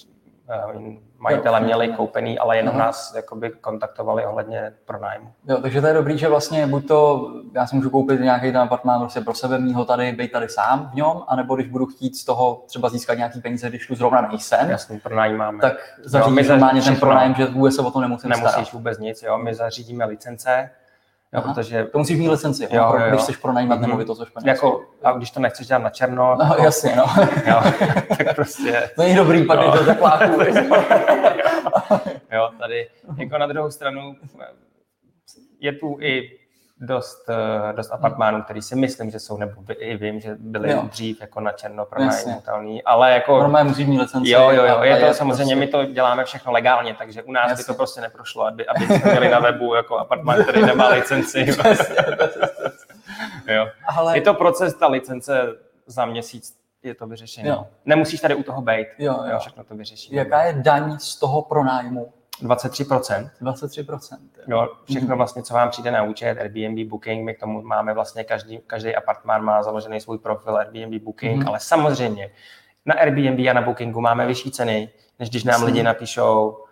[1.19, 2.87] majitele měli koupený, ale jenom Aha.
[2.87, 5.33] nás jakoby kontaktovali ohledně pronájmu.
[5.49, 8.61] Jo, takže to je dobrý, že vlastně buď to, já si můžu koupit nějaký ten
[8.61, 11.87] apartmán prostě pro sebe, mít ho tady, být tady sám v něm, anebo když budu
[11.87, 14.71] chtít z toho třeba získat nějaký peníze, když tu zrovna nejsem.
[14.71, 15.59] Jasný, pronajímáme.
[15.61, 18.73] Tak zařídíš normálně ten pronájem, že vůbec se o to nemusím Nemusíš starat.
[18.73, 20.71] vůbec nic, jo, my zařídíme licence,
[21.35, 23.09] Jo, protože to musíš mít licenci, jo, jo, jo.
[23.09, 23.83] když chceš pronajímat mm-hmm.
[23.83, 24.67] nemovitost ve Španělsku.
[24.67, 27.05] Jako, a když to nechceš dělat na černo, no, jako, jasně, no.
[27.47, 27.61] jo,
[28.09, 28.91] tak prostě...
[28.97, 29.85] To není dobrý, pak no.
[29.85, 29.93] do
[32.33, 34.17] jo, tady jako na druhou stranu
[35.61, 36.39] je tu i
[36.81, 40.83] dost, eh, dost apartmánů, který si myslím, že jsou, nebo i vím, že byly jo.
[40.83, 43.39] dřív jako na černo pronajímatelný, ale jako...
[43.39, 44.31] Normálně musí mít licenci.
[44.31, 45.79] Jo, jo, jo, je to je samozřejmě, prostě...
[45.81, 47.63] my to děláme všechno legálně, takže u nás Jasně.
[47.63, 51.47] by to prostě neprošlo, aby, aby jsme měli na webu jako apartmán, který nemá licenci.
[53.47, 53.69] jo.
[53.97, 54.19] Ale...
[54.19, 57.57] Je to proces, ta licence za měsíc je to vyřešené.
[57.85, 59.39] Nemusíš tady u toho být, jo, jo.
[59.39, 60.13] všechno to vyřešit.
[60.13, 62.13] Jaká je daň z toho pronájmu?
[62.43, 63.31] 23%.
[63.43, 64.19] 23%.
[64.47, 68.25] Jo, všechno vlastně, co vám přijde na účet, Airbnb Booking, my k tomu máme vlastně
[68.25, 71.49] každý, každý apartmán má založený svůj profil Airbnb Booking, mm-hmm.
[71.49, 72.31] ale samozřejmě
[72.87, 76.65] na Airbnb a na Bookingu máme vyšší ceny, než když nám lidi napíšou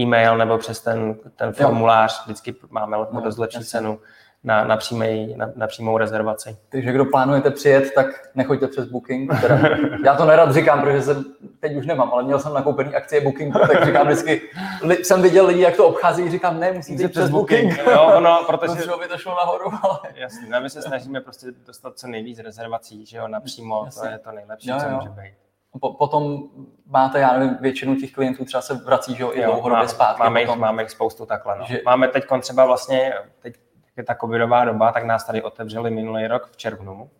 [0.00, 3.70] e-mail nebo přes ten, ten formulář, vždycky máme no, dost lepší jasný.
[3.70, 4.00] cenu
[4.44, 6.56] na, na, přímej, na, na přímou rezervaci.
[6.68, 9.40] Takže kdo plánujete přijet, tak nechoďte přes Booking.
[9.40, 9.58] Teda,
[10.04, 11.24] já to nerad říkám, protože jsem,
[11.60, 14.40] teď už nemám, ale měl jsem nakoupený akcie Bookingu, tak říkám vždycky,
[14.82, 17.76] li, jsem viděl lidi, jak to obchází, říkám, ne, musíte jít přes Booking.
[17.76, 17.86] booking.
[17.86, 18.74] Jo, no, protože...
[18.74, 19.98] Protože by to šlo nahoru, ale...
[20.14, 24.08] Jasně, my se snažíme prostě dostat co nejvíc rezervací, že jo, napřímo, Jasně.
[24.08, 24.82] to je to nejlepší, jo, jo.
[24.82, 25.34] co může být.
[25.80, 26.42] Po, potom
[26.86, 30.22] máte, já nevím, většinu těch klientů třeba se vrací, že jo, i dlouhodobě zpátky.
[30.22, 31.58] Máme jich, máme jich spoustu takhle.
[31.58, 31.64] No.
[31.68, 31.80] Že...
[31.84, 33.54] Máme teď třeba vlastně, teď
[33.96, 37.10] je ta covidová doba, tak nás tady otevřeli minulý rok v červnu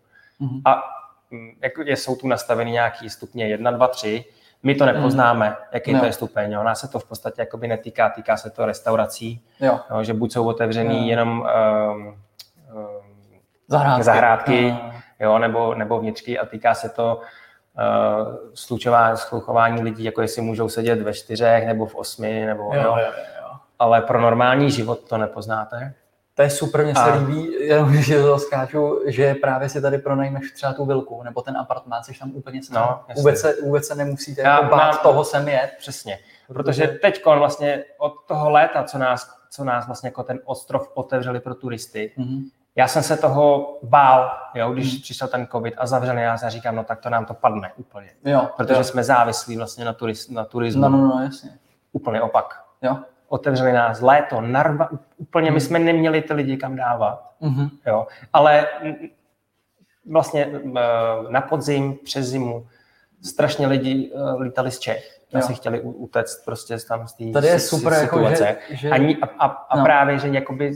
[0.41, 0.61] mm-hmm.
[0.65, 0.83] a
[1.31, 4.25] mm, jako jsou tu nastaveny nějaký stupně 1, 2, 3,
[4.65, 5.55] my to nepoznáme, mm.
[5.71, 5.99] jaký no.
[5.99, 6.51] to je stupeň.
[6.51, 6.63] Jo.
[6.63, 9.79] Nás se to v podstatě jakoby netýká, týká se to restaurací, jo.
[9.91, 11.09] Jo, že buď jsou otevřený jo.
[11.09, 12.15] jenom um, um,
[13.67, 14.93] zahrádky, zahrádky no.
[15.19, 17.21] jo, nebo, nebo vnitřky a týká se to
[17.77, 22.81] uh, slučování, sluchování lidí, jako jestli můžou sedět ve čtyřech nebo v osmi, nebo, jo,
[22.81, 22.97] jo.
[22.97, 23.11] Jo,
[23.41, 23.49] jo.
[23.79, 25.93] ale pro normální život to nepoznáte.
[26.35, 27.15] To je super, mně se a...
[27.15, 31.57] líbí, jenom že to skáču, že právě si tady pronajmeš třeba tu vilku nebo ten
[31.57, 32.99] apartmán, jsi tam úplně sám.
[33.09, 35.71] No, vůbec, se, vůbec se nemusíte Já, jako bát mám, toho sem jet.
[35.79, 40.91] Přesně, protože teď vlastně od toho léta, co nás, co nás vlastně jako ten ostrov
[40.93, 42.41] otevřeli pro turisty, mm-hmm.
[42.75, 45.01] já jsem se toho bál, jo, když mm.
[45.01, 48.09] přišel ten covid a zavřený, já se říkám, no tak to nám to padne úplně.
[48.25, 48.83] Jo, protože jo.
[48.83, 50.81] jsme závislí vlastně na, turist, na turismu.
[50.81, 51.49] No, no, no, jasně.
[51.93, 52.63] Úplně opak.
[52.81, 52.97] Jo
[53.35, 57.69] otevřeli nás léto, narva, úplně my jsme neměli ty lidi kam dávat, mm-hmm.
[57.87, 58.67] jo, ale
[60.05, 60.61] vlastně
[61.29, 62.67] na podzim, přes zimu
[63.21, 65.41] strašně lidi uh, lítali z Čech, jo.
[65.41, 68.45] si chtěli utéct prostě tam z té Tady je super, situace.
[68.45, 68.89] Jako, že, že...
[68.89, 69.83] A, a, a no.
[69.83, 70.73] právě, že jakoby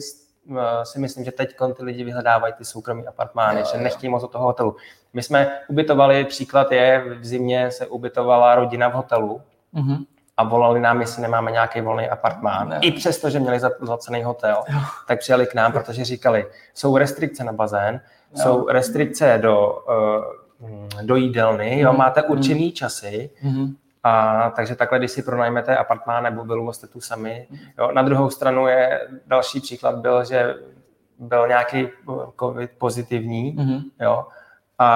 [0.84, 4.28] si myslím, že teď ty lidi vyhledávají ty soukromí apartmány, jo, že nechtějí moc do
[4.28, 4.76] toho hotelu.
[5.14, 9.42] My jsme ubytovali, příklad je, v zimě se ubytovala rodina v hotelu,
[9.74, 10.06] mm-hmm
[10.40, 12.70] a volali nám, jestli nemáme nějaký volný apartmán.
[12.70, 12.80] Ne.
[12.82, 14.80] I přesto, že měli zaplacený hotel, jo.
[15.08, 18.02] tak přijeli k nám, protože říkali, jsou restrikce na bazén,
[18.36, 18.44] jo.
[18.44, 19.84] jsou restrikce do,
[20.60, 21.98] uh, do jídelny, jo, mm.
[21.98, 22.72] máte určený mm.
[22.72, 23.76] časy, mm.
[24.04, 27.48] A takže takhle, když si pronajmete apartmán nebo vilu, jste tu sami.
[27.78, 27.92] Jo.
[27.92, 30.56] Na druhou stranu je další příklad byl, že
[31.20, 31.90] byl nějaký
[32.40, 33.82] covid pozitivní, mm-hmm.
[34.00, 34.26] jo,
[34.78, 34.92] a,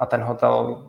[0.00, 0.82] a ten hotel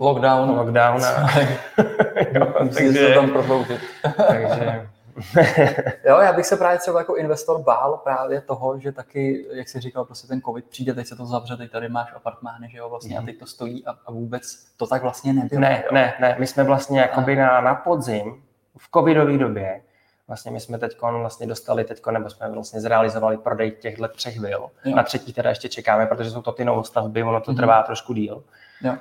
[0.00, 0.50] Lockdown.
[0.50, 1.00] Lockdown.
[2.74, 3.14] Takže...
[3.14, 3.80] tam prodloužit.
[4.28, 4.88] takže...
[6.08, 9.80] jo, já bych se právě třeba jako investor bál právě toho, že taky, jak jsi
[9.80, 12.88] říkal, prostě ten covid přijde, teď se to zavře, teď tady máš apartmány, že jo,
[12.88, 13.18] vlastně mm.
[13.18, 13.26] a mhm.
[13.26, 14.42] teď to stojí a, a vůbec
[14.76, 15.60] to tak vlastně nebylo.
[15.60, 15.94] Ne, jo?
[15.94, 18.42] ne, ne, my jsme vlastně jakoby na, na podzim
[18.78, 19.80] v covidové době
[20.28, 24.70] Vlastně my jsme teď vlastně dostali, teďko, nebo jsme vlastně zrealizovali prodej těchto třech vil.
[24.84, 24.96] Jo.
[24.96, 27.56] Na třetí teda ještě čekáme, protože jsou to ty novostavby, ono to mm.
[27.56, 28.44] trvá trošku díl.
[28.82, 28.96] Jo.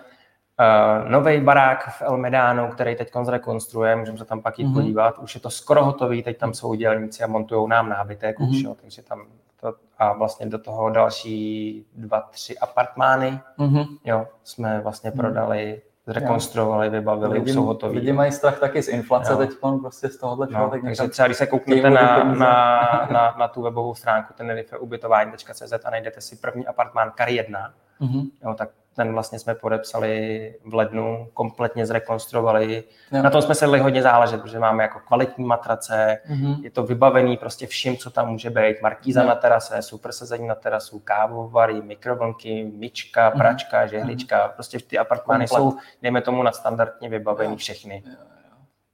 [0.59, 4.65] Uh, eh, nový barák v El Medánu, který teď zrekonstruuje, můžeme se tam pak jít
[4.65, 4.73] mm-hmm.
[4.73, 5.17] podívat.
[5.19, 8.49] Už je to skoro hotový, teď tam jsou dělníci a montují nám nábytek mm-hmm.
[8.49, 9.25] už, jo, takže tam
[9.61, 13.85] to, a vlastně do toho další dva, tři apartmány, mm-hmm.
[14.05, 15.17] jo, jsme vlastně mm-hmm.
[15.17, 17.99] prodali, zrekonstruovali, vybavili, lidi, už jsou hotoví.
[17.99, 19.37] Lidi mají strach taky z inflace jo.
[19.37, 19.49] teď
[19.81, 22.33] prostě z tohohle no, takže třeba když se kouknete na, na,
[23.11, 28.29] na, na, tu webovou stránku tenerife ubytování.cz a najdete si první apartmán Kar 1, mm-hmm.
[28.43, 32.83] jo, tak ten vlastně jsme podepsali v lednu, kompletně zrekonstruovali.
[33.11, 33.23] Jo.
[33.23, 36.63] Na tom jsme se dali hodně záležet, protože máme jako kvalitní matrace, mm-hmm.
[36.63, 38.81] je to vybavený prostě vším, co tam může být.
[38.81, 39.27] Markíza jo.
[39.27, 43.37] na terase, super sezení na terasu, kávovary, mikrovlnky, myčka, mm-hmm.
[43.37, 44.47] pračka, žehlička.
[44.47, 44.53] Mm-hmm.
[44.53, 45.73] Prostě ty apartmány Komplet.
[45.73, 47.57] jsou, dejme tomu, nadstandardně vybavený jo.
[47.57, 48.03] všechny.
[48.05, 48.15] Jo.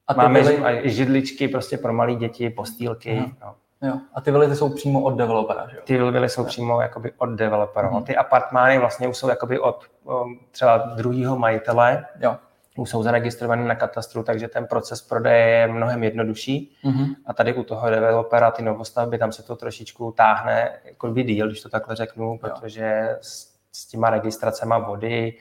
[0.07, 0.81] A Máme byly...
[0.89, 3.15] židličky prostě pro malé děti, postýlky.
[3.15, 3.35] Mm-hmm.
[3.41, 3.55] No.
[3.83, 3.99] Jo.
[4.13, 5.81] A ty vily jsou přímo od developera, že jo?
[5.85, 7.91] Ty vily jsou přímo jakoby od developera.
[7.91, 8.03] Mm-hmm.
[8.03, 12.05] Ty apartmány vlastně už jsou jakoby od um, třeba druhého majitele.
[12.19, 12.37] Jo.
[12.77, 16.75] Už jsou zaregistrované na katastru, takže ten proces prodeje je mnohem jednodušší.
[16.85, 17.15] Mm-hmm.
[17.25, 21.47] A tady u toho developera ty novostavby, tam se to trošičku táhne jako by díl,
[21.47, 22.37] když to takhle řeknu, jo.
[22.41, 25.33] protože s, s těma registracema vody,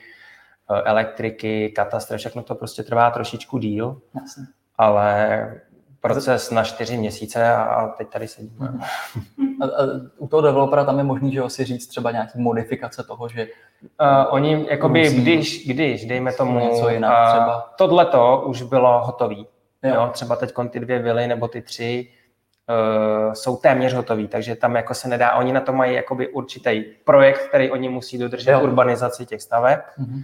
[0.71, 4.01] eh, elektriky, katastry, všechno to prostě trvá trošičku díl.
[4.21, 4.43] Jasně.
[4.77, 5.61] Ale
[6.03, 8.69] proces na čtyři měsíce a teď tady sedíme.
[8.69, 8.81] Mhm.
[9.61, 9.69] A, a
[10.17, 13.47] u toho developera tam je možný, že si říct třeba nějaký modifikace toho, že...
[13.81, 17.73] Uh, oni, jakoby, když, když, dejme tomu, něco jinak třeba.
[17.77, 19.47] tohleto už bylo hotový.
[19.83, 19.93] Jo.
[19.95, 22.07] Jo, třeba teď ty dvě vily nebo ty tři
[23.27, 26.83] uh, jsou téměř hotový, takže tam jako se nedá, oni na to mají jakoby určitý
[27.03, 28.61] projekt, který oni musí dodržet jo.
[28.61, 29.79] urbanizaci těch staveb.
[29.99, 30.23] Mm-hmm.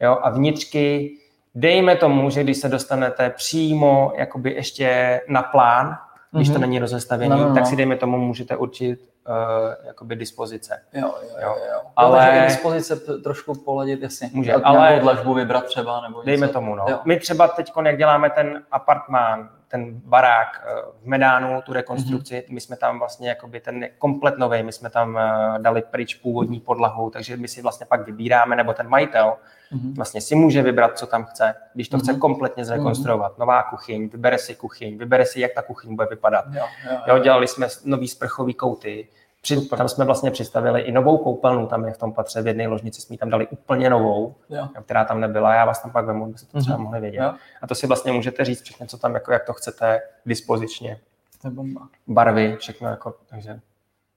[0.00, 1.16] Jo, a vnitřky
[1.54, 5.98] Dejme tomu, že když se dostanete přímo jakoby ještě na plán,
[6.32, 6.52] když mm-hmm.
[6.52, 6.60] to mhm.
[6.60, 7.54] není rozestavěný, no, no, no.
[7.54, 10.82] tak si dejme tomu můžete určit uh, jakoby dispozice.
[10.92, 11.56] Jo, jo, jo.
[11.72, 11.80] jo.
[11.96, 12.26] Ale- Ale...
[12.26, 14.30] Takže dispozice trošku poladit, jasně.
[14.32, 16.52] Může, ale- dlažbu vybrat třeba, nebo Dejme něco.
[16.52, 16.84] tomu, no.
[16.88, 16.98] Jo.
[17.04, 22.42] My třeba teď, jak děláme ten apartmán, ten barák eh, v Medánu, tu rekonstrukci, Mhm.
[22.42, 22.54] mm-hmm.
[22.54, 26.60] my jsme tam vlastně jakoby ten komplet nový, my jsme tam eh, dali pryč původní
[26.60, 29.32] podlahu, takže my si vlastně pak vybíráme, nebo ten majitel
[29.72, 29.94] Mhm.
[29.94, 32.20] vlastně si může vybrat, co tam chce, když to chce Mhm.
[32.20, 33.38] kompletně zrekonstruovat.
[33.38, 36.44] Nová kuchyň, vybere si kuchyň, vybere si, jak ta kuchyň bude vypadat.
[36.52, 39.08] Jo, jo, Jo, dělali jsme nový sprchový kouty,
[39.40, 42.68] při, tam jsme vlastně přistavili i novou koupelnu, tam je v tom patře v jedné
[42.68, 44.68] ložnici, jsme tam dali úplně novou, jo.
[44.84, 46.84] která tam nebyla, já vás tam pak vemu, abyste to třeba Mhm.
[46.84, 47.18] mohli vědět.
[47.22, 47.32] Jo.
[47.62, 51.00] A to si vlastně můžete říct všechno, co tam, jako, jak to chcete, dispozičně,
[51.42, 51.88] To je bomba.
[52.06, 53.60] barvy, všechno, jako, takže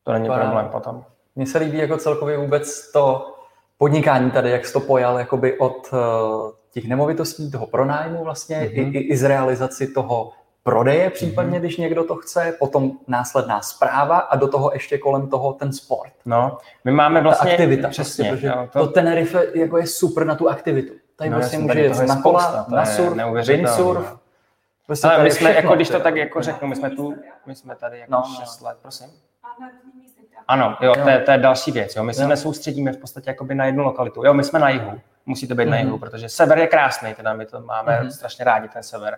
[0.03, 0.45] to není Paráda.
[0.51, 1.05] problém potom.
[1.35, 3.35] Mně se líbí jako celkově vůbec to
[3.77, 5.97] podnikání tady, jak jsi to pojal jakoby od eh,
[6.71, 8.67] těch nemovitostí, toho pronájmu vlastně, Mhm.
[8.67, 8.95] mm-hmm.
[8.95, 10.31] i, i, i z realizaci toho
[10.63, 11.57] prodeje případně, Mhm.
[11.57, 11.59] mm-hmm.
[11.61, 16.11] když někdo to chce, potom následná zpráva a do toho ještě kolem toho ten sport.
[16.25, 19.87] No, my máme Ta vlastně, aktivita, přesně, prostě, jo, protože to, to Tenerife jako je
[19.87, 20.93] super na tu aktivitu.
[21.15, 24.09] Tady No, prostě může jít na kola, spousta, na surf, neuvěřitelný, windsurf.
[24.11, 24.19] no.
[24.85, 26.19] Prostě Ale my jsme, všechno, jako když to tak jo.
[26.19, 28.45] jako řeknu, my jsme tu, my jsme tady jako No, no, no.
[28.45, 29.07] 6 let, prosím.
[30.47, 31.95] Ano, jo, to je, to je další věc.
[31.95, 32.03] Jo.
[32.03, 32.27] My se Jo.
[32.27, 34.25] nesoustředíme v podstatě jakoby na jednu lokalitu.
[34.25, 35.85] Jo, my jsme na jihu, musí to být na Mhm.
[35.85, 38.11] jihu, protože sever je krásný, teda my to máme Mhm.
[38.11, 39.17] strašně rádi, ten sever.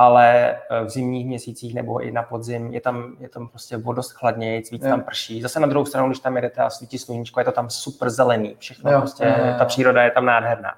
[0.00, 4.10] Ale eh, v zimních měsících nebo i na podzim je tam, je tam prostě vodost
[4.12, 5.42] chladnějíc, víc tam prší.
[5.42, 8.56] Zase na druhou stranu, když tam jedete a svítí sluníčko, je to tam super zelený,
[8.58, 9.54] všechno Jo, prostě, jo, jo, jo.
[9.58, 10.74] ta příroda je tam nádherná.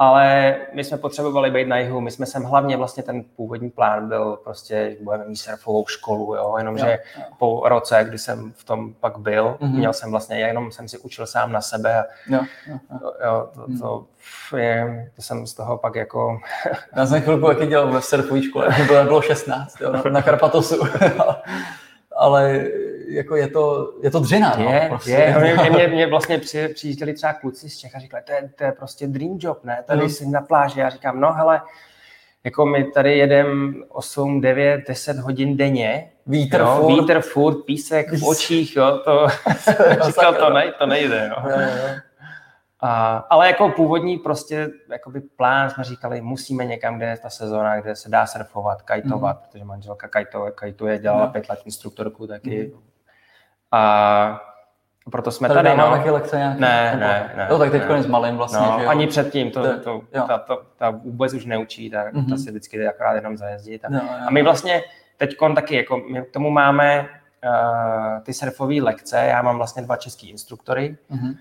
[0.00, 4.08] Ale my jsme potřebovali být na jihu, my jsme sem hlavně vlastně ten původní plán
[4.08, 7.22] byl prostě, že budeme mít surfovou školu, jo, jenomže Jo, jo.
[7.38, 9.72] po roce, kdy jsem v tom pak byl, Mhm.
[9.72, 9.78] mm-hmm.
[9.78, 13.12] měl jsem vlastně, jenom jsem si učil sám na sebe a Jo, jo, jo.
[13.24, 13.78] jo, to, Mhm.
[13.78, 16.38] to, je, to jsem z toho pak jako,
[16.96, 20.76] Já jsem chvilku taky dělal ve surfové škole, bylo, bylo 16, jo, na, na Karpatosu.
[22.16, 22.64] Ale
[23.08, 25.10] jako je to, je to dřina, no, je, prostě.
[25.44, 28.64] je, mě, mě, vlastně při, přijížděli třeba kluci z Čech a říkali, to je, to
[28.64, 30.08] je prostě dream job, ne, tady Mhm.
[30.10, 31.60] jsi na pláži, já říkám, no hele,
[32.44, 36.94] jako my tady jedem 8, 9, 10 hodin denně, Vítr, jo, furt.
[37.00, 39.26] vítr furt, písek v očích, jo, to,
[40.06, 41.50] říkal, to, ne, to nejde, jo.
[41.50, 41.94] Jo, jo.
[42.80, 47.80] A, ale jako původní prostě jakoby plán jsme říkali, musíme někam, kde je ta sezóna,
[47.80, 49.42] kde se dá surfovat, kajtovat, mm.
[49.48, 51.32] protože manželka kajtuje, kajtuje dělala No.
[51.32, 52.72] pět let instruktorku taky.
[53.72, 54.40] A
[55.10, 55.90] proto jsme Tady tady, no.
[55.90, 56.60] taky lekce nějaké?
[56.60, 58.02] Ne, Nebo- ne, ne, Jo, tak teď ne.
[58.02, 58.90] s malým vlastně, No, že jo?
[58.90, 62.30] ani předtím, to, To- to, ta, to, ta vůbec už neučí, ta, Mhm.
[62.30, 63.84] ta si vždycky jde akorát jenom zajezdit.
[63.84, 64.00] A, jo.
[64.26, 64.82] a my vlastně
[65.16, 67.08] teď taky, jako my k tomu máme
[67.44, 71.34] uh, ty surfové lekce, já mám vlastně dva český instruktory, Mhm.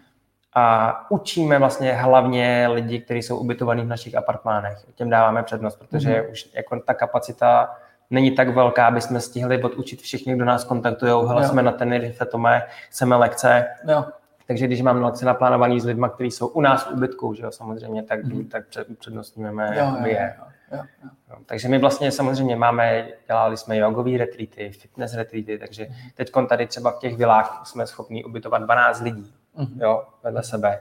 [0.53, 4.77] a učíme vlastně hlavně lidi, kteří jsou ubytovaní v našich apartmánech.
[4.95, 6.19] Těm dáváme přednost, protože Mhm.
[6.21, 6.31] mm-hmm.
[6.31, 7.75] už jako ta kapacita
[8.09, 11.11] není tak velká, aby jsme stihli odučit všichni, kdo nás kontaktují.
[11.27, 11.49] Hele, Jo.
[11.49, 13.65] jsme na Tenerife, Tome, chceme lekce.
[13.89, 14.05] Jo,
[14.47, 17.51] Takže když mám lekce naplánovaný s lidmi, kteří jsou u nás v ubytku, že jo,
[17.51, 18.47] samozřejmě, tak, mm-hmm.
[18.47, 20.35] tak před, přednostňujeme jo, jo, je.
[20.39, 21.09] jo, jo, jo.
[21.29, 25.95] No, takže my vlastně samozřejmě máme, dělali jsme jogový retreaty, fitness retreaty, takže Mhm.
[26.15, 29.81] teď tady třeba v těch vilách jsme schopni ubytovat 12 lidí, Mhm.
[29.81, 30.79] jo, vedle sebe.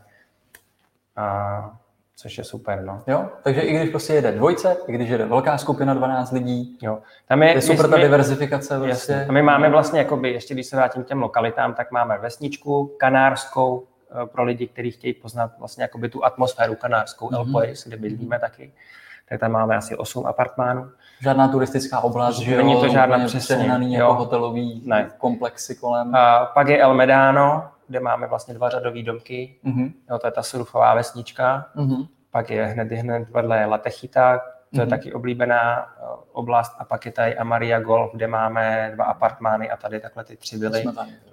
[1.16, 1.76] A,
[2.16, 3.02] což je super, no.
[3.06, 6.98] Jo, takže i když prostě jede dvojce, i když jede velká skupina 12 lidí, Jo.
[7.28, 8.86] Tam je, je super ta my- diverzifikace Jasně.
[8.86, 9.26] vlastně.
[9.28, 12.96] A my máme vlastně, jakoby, ještě když se vrátím k těm lokalitám, tak máme vesničku
[12.98, 13.86] kanárskou
[14.22, 17.34] eh, pro lidi, kteří chtějí poznat vlastně jakoby tu atmosféru kanárskou, Mhm.
[17.40, 17.46] mm-hmm.
[17.46, 18.72] El Pois, kde bydlíme taky.
[19.28, 20.90] Tak tam máme asi 8 apartmánů.
[21.22, 22.58] Žádná turistická oblast, že jo?
[22.58, 25.10] Není to žádná přesně, jako hotelový Ne.
[25.18, 26.14] komplexy kolem.
[26.14, 29.58] A pak je El Medano, kde máme vlastně dva řadové domky.
[29.62, 29.92] Mhm.
[30.10, 31.66] Jo, to je ta surfová vesnička.
[31.74, 32.04] Mhm.
[32.30, 34.40] Pak je hned, hned vedle je La Techita,
[34.74, 34.90] to je Mhm.
[34.90, 36.72] taky oblíbená eh, oblast.
[36.78, 40.60] A pak je tady Amaria Golf, kde máme dva apartmány a tady takhle ty tři
[40.60, 40.84] tady.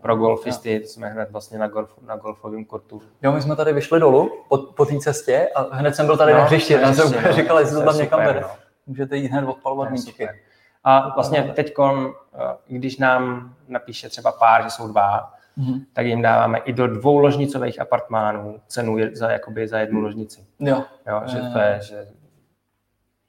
[0.01, 0.75] pro golfisty.
[0.85, 3.01] Jsme hned vlastně na, golf, na golfovém kurtu.
[3.21, 6.31] Jo, my jsme tady vyšli dolů po, po té cestě a hned jsem byl tady
[6.33, 6.75] No, na hřišti.
[6.75, 7.31] na Já jsem no.
[7.33, 8.39] říkal, jestli to To tam někam vede.
[8.41, 8.47] no.
[8.87, 10.29] Můžete jít hned odpalovat To míčky.
[10.83, 11.73] A vlastně teď,
[12.67, 15.79] když nám napíše třeba pár, že jsou dva, Mhm.
[15.93, 20.45] tak jim dáváme i do dvou ložnicových apartmánů cenu za, jakoby za jednu ložnici.
[20.59, 21.49] Jo, Jo, že Eh.
[21.53, 22.07] to je, že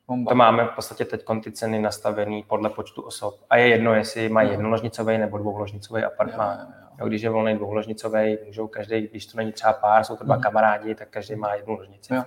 [0.08, 0.28] bomba.
[0.30, 3.34] to máme v podstatě teď ty ceny nastavené podle počtu osob.
[3.50, 6.58] A je jedno, jestli mají jednoložnicový nebo dvouložnicový apartmán.
[6.60, 6.84] jo, jo.
[7.00, 10.34] Jo, když je volný dvouložnicový, můžou každý, když to není třeba pár, jsou to dva
[10.34, 10.42] Mhm.
[10.42, 12.14] kamarádi, tak každý má jednu ložnici.
[12.14, 12.22] Jo.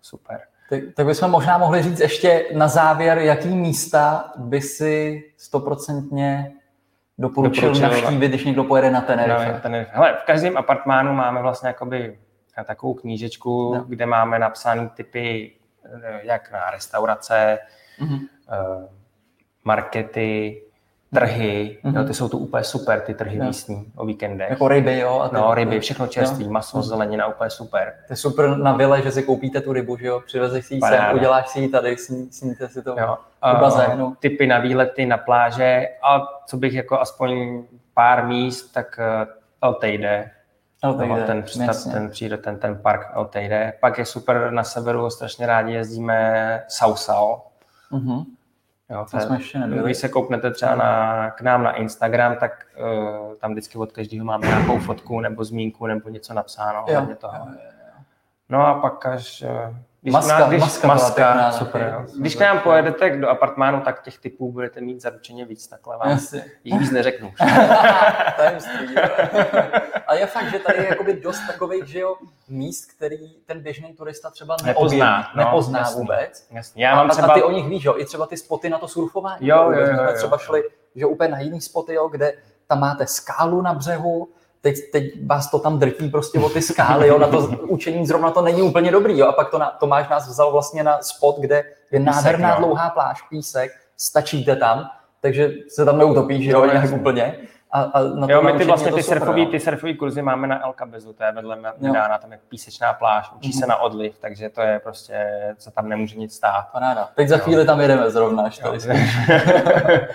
[0.00, 0.40] Super.
[0.70, 6.52] Tak, tak bychom možná mohli říct ještě na závěr, jaký místa by si stoprocentně
[7.18, 7.88] doporučil, Doporučil.
[8.02, 9.52] navštívit, když někdo pojede na Tenerife.
[9.52, 12.18] No, ten, hele, v každém apartmánu máme vlastně jakoby
[12.66, 13.84] takovou knížečku, No.
[13.88, 15.52] kde máme napsané typy
[16.04, 17.58] eh, jak na restaurace,
[18.00, 18.18] Mhm.
[18.52, 18.88] eh,
[19.64, 20.62] markety,
[21.14, 21.96] trhy, mm-hmm.
[21.96, 23.44] jo, ty jsou tu úplně super, ty trhy jo.
[23.44, 24.50] místní o víkendech.
[24.50, 25.20] Jako ryby, jo?
[25.20, 26.50] A ty, no, ryby, všechno čerství, jo.
[26.50, 27.94] maso, zelenina, úplně super.
[28.06, 30.80] To je super na vile, že si koupíte tu rybu, že jo, přivezeš si ji
[30.80, 33.18] sem, uděláš si ji tady, sní, sníte si to jo.
[33.56, 34.16] v bazénu.
[34.20, 37.62] Typy na výlety, na pláže a co bych jako aspoň
[37.94, 40.30] pár míst, tak uh, Altejde,
[40.82, 43.72] Altejde, ten, ten, ten, přijde, ten, ten park Altejde.
[43.80, 47.42] Pak je super na severu, strašně rádi jezdíme Sausal.
[47.92, 48.24] Mm-hmm
[48.92, 49.82] Jo, to jsme ještě nebyli.
[49.82, 54.24] Když se kouknete třeba na, k nám na Instagram, tak uh, tam vždycky od každého
[54.24, 56.84] máme nějakou fotku nebo zmínku nebo něco napsáno.
[56.88, 57.36] Jo, toho.
[57.38, 58.02] Jo, jo, jo.
[58.48, 59.44] No a pak až...
[59.68, 62.06] Uh, když maska, na, když, maska, maska pěkná, super, jo.
[62.18, 66.10] Když k nám pojedete do apartmánu, tak těch typů budete mít zaručeně víc, takhle vám
[66.10, 66.44] Jasně.
[66.64, 67.32] jich víc neřeknu.
[70.06, 72.16] A je fakt, že tady je jakoby dost takových, že jo,
[72.48, 76.46] míst, který ten běžný turista třeba nepozná, no, nepozná jasný, vůbec.
[76.50, 76.82] Jasný.
[76.82, 77.28] Já mám a, třeba...
[77.28, 79.48] a ty o nich víš, jo, i třeba ty spoty na to surfování.
[79.48, 80.62] Jo, jo, jo, jo, jo, třeba šli,
[80.94, 82.32] že úplně na jiný spoty, jo, kde
[82.66, 84.28] tam máte skálu na břehu,
[84.62, 88.30] teď, teď vás to tam drtí prostě o ty skály, jo, na to učení zrovna
[88.30, 91.38] to není úplně dobrý, jo, a pak to na, Tomáš nás vzal vlastně na spot,
[91.40, 92.66] kde je písek, nádherná no.
[92.66, 97.36] dlouhá pláž, písek, stačíte tam, takže se tam neutopíš, jo, nějak úplně.
[97.74, 100.72] A, a na jo, my ty vlastně ty surfový, ty surfový kurzy máme na El
[100.78, 103.60] Cabezu, to je vedle Medána, tam je písečná pláž, učí mm-hmm.
[103.60, 105.26] se na odliv, takže to je prostě,
[105.58, 106.68] co tam nemůže nic stát.
[106.72, 107.08] Paráda.
[107.14, 108.78] Teď za chvíli tam jedeme zrovna, až tady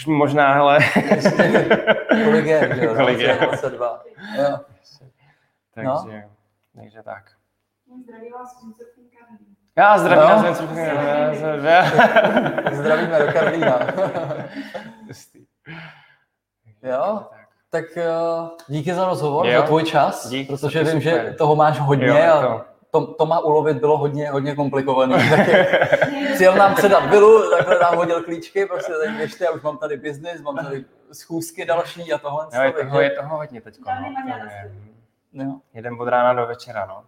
[0.00, 0.78] Už možná, hele.
[2.24, 2.94] Kolik je, že jo?
[2.96, 3.34] Kolik je.
[3.34, 4.02] 22.
[4.38, 4.58] Jo.
[5.74, 6.06] Takže, no.
[6.76, 7.24] takže tak.
[8.04, 8.60] Zdraví vás
[9.76, 10.42] Já zdravím no.
[10.42, 10.62] vás
[12.72, 13.78] Zdravíme do Karlína.
[16.82, 17.26] jo?
[17.70, 19.60] Tak uh, díky za rozhovor, jo.
[19.60, 21.02] za tvůj čas, Dík, protože vím, super.
[21.02, 25.14] že toho máš hodně jo, a to to, má ulovit bylo hodně, hodně komplikovaný.
[26.34, 29.96] Přijel nám předat vilu, takhle nám hodil klíčky, prostě tady běžte, já už mám tady
[29.96, 32.46] biznis, mám tady schůzky další a tohle.
[32.52, 33.78] Jo, je, toho, je toho hodně teď.
[35.32, 35.60] No.
[35.74, 37.04] Jeden od rána do večera, no.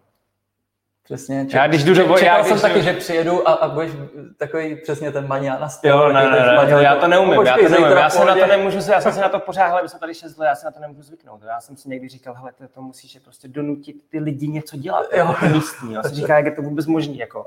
[1.04, 1.46] Přesně.
[1.46, 3.92] Ček, já když jdu do já jsem taky, že přijedu a, a budeš
[4.36, 5.90] takový přesně ten maniá na styl.
[5.90, 8.46] Jo, ne, ne, ne, ne, já to neumím, já to neumím, já se na to
[8.46, 10.66] nemůžu, já jsem si na to pořád, hele, my jsme tady 6 let, já se
[10.66, 11.42] na to nemůžu zvyknout.
[11.42, 15.06] Já jsem si někdy říkal, hele, to, to musíš prostě donutit ty lidi něco dělat,
[15.12, 15.26] jo.
[15.28, 15.94] jako místní.
[15.94, 17.46] Já si říkal, jak je to vůbec možné, jako,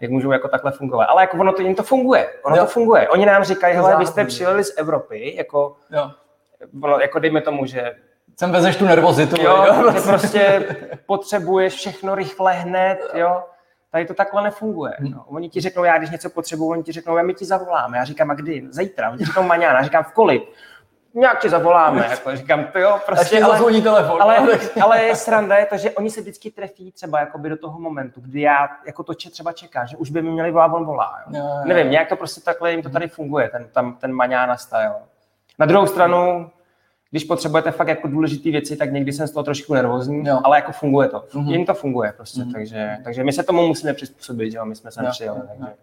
[0.00, 1.04] jak můžou jako takhle fungovat.
[1.04, 2.62] Ale jako ono to jim to funguje, ono jo.
[2.62, 3.08] to funguje.
[3.08, 6.10] Oni nám říkají, hele, vy jste přijeli z Evropy, jako, jo.
[7.00, 7.94] Jako dejme tomu, že
[8.40, 9.42] Sem vezeš tu nervozitu.
[9.42, 9.92] Jo, jo.
[9.92, 10.66] Ty prostě
[11.06, 13.42] potřebuješ všechno rychle hned, jo.
[13.90, 14.92] Tady to takhle nefunguje.
[14.98, 15.10] Hmm.
[15.10, 15.24] No.
[15.28, 17.98] Oni ti řeknou, já když něco potřebuju, oni ti řeknou, já my ti zavoláme.
[17.98, 18.68] Já říkám, a kdy?
[18.70, 19.10] Zítra.
[19.10, 19.78] Oni ti řeknou maňána.
[19.78, 20.42] Já říkám, v kolik?
[21.14, 22.06] Nějak ti zavoláme.
[22.10, 23.42] Jako, říkám, to jo, prostě.
[23.42, 24.22] Ale, telefon.
[24.22, 24.48] Ale,
[24.82, 28.20] ale je sranda je to, že oni se vždycky trefí třeba jakoby do toho momentu,
[28.20, 31.20] kdy já jako to třeba čeká, že už by mi měli volat, on volá.
[31.26, 31.38] Jo.
[31.38, 31.60] Jo.
[31.64, 34.94] Nevím, nějak to prostě takhle jim to tady funguje, ten, tam, ten maňána style.
[35.58, 36.50] Na druhou stranu,
[37.10, 40.40] když potřebujete fakt jako důležité věci, tak někdy jsem z toho trošku nervózní, jo.
[40.44, 41.18] ale jako funguje to.
[41.18, 41.50] Mm-hmm.
[41.50, 42.52] Jim to funguje prostě, mm-hmm.
[42.52, 45.40] takže, takže my se tomu musíme přizpůsobit, jo, my jsme sem přijeli.
[45.48, 45.74] Takže...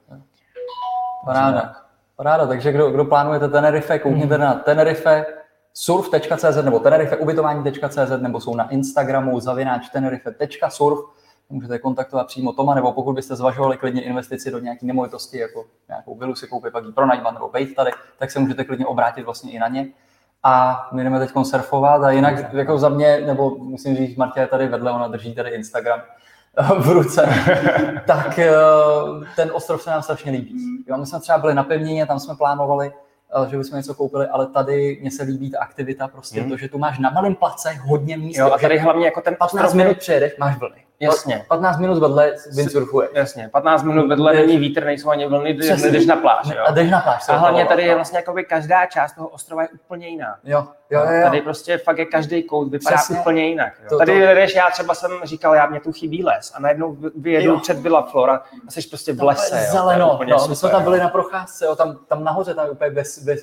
[1.25, 1.75] Paráda.
[2.15, 4.39] Paráda, takže kdo, kdo plánujete Tenerife, koukněte mm-hmm.
[4.39, 5.25] na Tenerife,
[5.73, 10.99] surf.cz nebo tenerifeubytování.cz nebo jsou na Instagramu zavináč tenerife.surf
[11.49, 16.15] můžete kontaktovat přímo Toma, nebo pokud byste zvažovali klidně investici do nějaké nemovitosti, jako nějakou
[16.15, 19.51] vilu si koupit, pak ji pronajímat nebo být tady, tak se můžete klidně obrátit vlastně
[19.51, 19.87] i na ně
[20.43, 24.47] a my jdeme teď surfovat a jinak jako za mě, nebo musím říct, Martě je
[24.47, 26.02] tady vedle, ona drží tady Instagram
[26.80, 27.26] v ruce,
[28.08, 28.52] tak eh,
[29.36, 30.84] ten ostrov se nám strašně líbí.
[30.88, 32.93] Jo, my jsme třeba byli na pevnině, tam jsme plánovali,
[33.43, 36.50] eh, že bychom něco koupili, ale tady mně se líbí ta aktivita, prostě mm.
[36.50, 38.38] to, že tu máš na malém place hodně míst.
[38.38, 40.87] Jo, a tady hlavně jako ten 15 minut přijedeš, máš vlny.
[40.99, 41.45] Jasně.
[41.47, 43.10] 15 minut vedle windsurfuje.
[43.13, 46.47] Jasně, 15 minut vedle jdeš, není vítr, nejsou ani vlny, jdeš na pláž.
[46.47, 46.63] Jo?
[46.67, 47.29] A jdeš na pláž.
[47.29, 50.39] A hlavně tady je vlastně jakoby každá část toho ostrova je úplně jiná.
[50.43, 51.23] Jo, jo, jo.
[51.23, 53.19] Tady prostě fakt je každý kout vypadá Přesně.
[53.19, 53.73] úplně jinak.
[53.83, 53.89] Jo?
[53.89, 54.33] To, tady to...
[54.33, 57.60] jdeš, já třeba jsem říkal, já mě tu chybí les a najednou vyjedu jo.
[57.60, 59.57] před Villa Flora a jsi prostě v lese.
[59.57, 59.71] Jo?
[59.71, 62.89] Zeleno, no, my jsme tam byli na procházce, jo, tam, tam nahoře tam je úplně
[62.89, 63.39] ves, ves,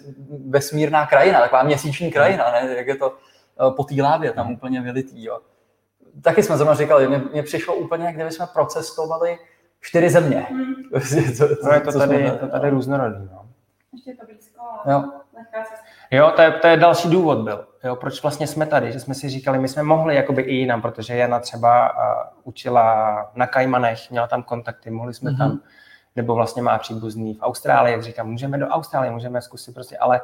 [0.49, 2.75] vesmírná krajina, taková měsíční krajina, ne?
[2.77, 3.14] jak je to
[3.69, 5.25] eh, po té lávě tam úplně vylitý.
[5.25, 5.38] Jo
[6.25, 9.38] taky jsme zrovna říkali, mě, mě přišlo úplně, kdyby jsme procestovali
[9.81, 10.46] čtyři země.
[10.51, 10.75] Hmm.
[11.37, 13.29] co, co, no je to co tady, jsme, to tady různorodý.
[13.33, 13.46] No.
[13.92, 15.05] Ještě to blízko, jo.
[16.11, 19.15] Jo, to je, to je další důvod byl, jo, proč vlastně jsme tady, že jsme
[19.15, 24.11] si říkali, my jsme mohli jakoby i jinam, protože Jana třeba uh, učila na Kajmanech,
[24.11, 25.38] měla tam kontakty, mohli jsme mm-hmm.
[25.38, 25.61] tam,
[26.17, 30.21] nebo vlastně má příbuzný v Austrálii, jak říkám, můžeme do Austrálie, můžeme zkusit prostě, ale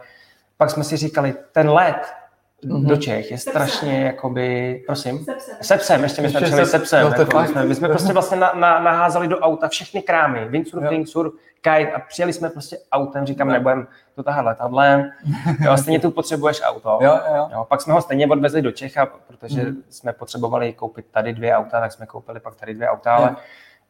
[0.57, 2.15] pak jsme si říkali, ten let
[2.65, 2.87] mm-hmm.
[2.87, 5.19] do Čech je strašně, jakoby, prosím,
[5.61, 5.79] Se psem.
[5.79, 7.03] se ještě my jsme přijeli se- se psem.
[7.11, 10.49] no jako, my, jsme, my jsme prostě vlastně na, na, naházali do auta všechny krámy,
[10.49, 10.91] windsurf, Jo.
[10.91, 13.53] wingsurf, kite a přijeli jsme prostě autem, říkám, Jo.
[13.53, 15.11] nebudem to tahat letadlem,
[15.61, 16.99] jo, stejně tu potřebuješ auto.
[17.03, 17.65] Jo, jo, jo.
[17.69, 19.77] Pak jsme ho stejně odvezli do Čech, a protože Mhm.
[19.89, 23.37] jsme potřebovali koupit tady dvě auta, tak jsme koupili pak tady dvě auta, ale, Jo.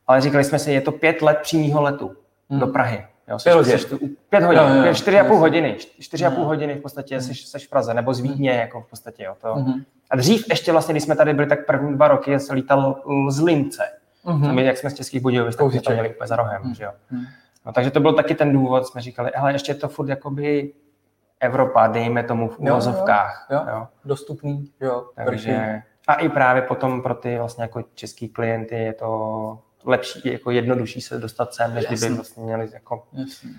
[0.07, 2.17] ale říkali jsme si, je to pět let přímého letu
[2.49, 2.61] Mhm.
[2.61, 3.07] do Prahy.
[3.31, 3.79] Jo, Pět hodin.
[3.89, 6.47] tu- pět hodin, Jo, jo, čtyři a půl hodiny, čtyři a půl Mhm.
[6.49, 9.25] hodiny v podstatě seš, seš v Praze, nebo z Vídně, jako v podstatě.
[9.25, 9.55] Jo, to.
[9.55, 9.73] Mhm.
[10.11, 12.97] A dřív ještě vlastně, když jsme tady byli, tak první dva roky se lítal
[13.29, 13.83] z Lince.
[14.25, 14.55] Mhm.
[14.55, 16.63] My, jak jsme z Českých Budějovic, tak jsme to měli úplně za rohem.
[16.63, 16.75] Mhm.
[16.75, 16.91] Že jo.
[17.11, 17.25] Mhm.
[17.67, 20.73] No, takže to byl taky ten důvod, jsme říkali, ale ještě je to furt jakoby
[21.41, 23.05] Evropa, dejme tomu v Jo, jo,
[23.51, 23.61] jo.
[23.71, 23.87] Jo.
[24.05, 25.05] Dostupný, jo.
[25.25, 30.51] Takže, a i právě potom pro ty vlastně jako český klienty je to lepší, jako
[30.51, 33.51] jednodušší se dostat sem, než kdyby vlastně měli jako Jasně.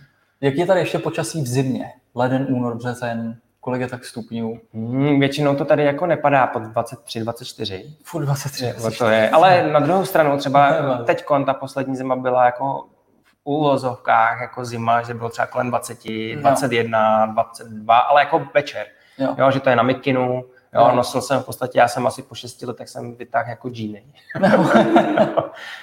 [0.42, 1.94] Jak je tady ještě počasí v zimě?
[2.16, 4.60] Leden, únor, březen, kolik je tak stupňů?
[4.74, 7.96] Hmm, většinou to tady jako nepadá pod 23, 24.
[8.04, 8.66] Furt 23.
[8.66, 9.30] Jo, to je.
[9.30, 12.86] Ale na druhou stranu třeba teď ta poslední zima byla jako
[13.24, 16.00] v úvozovkách jako zima, že bylo třeba kolem 20,
[16.36, 18.86] 21, 22, ale jako večer.
[19.18, 19.36] Jo.
[19.38, 20.46] Jo, že to je na mikinu.
[20.74, 20.96] Jo, Jo.
[20.96, 24.04] nosil jsem v podstatě, já jsem asi po šesti letech jsem vytáhl jako džíny.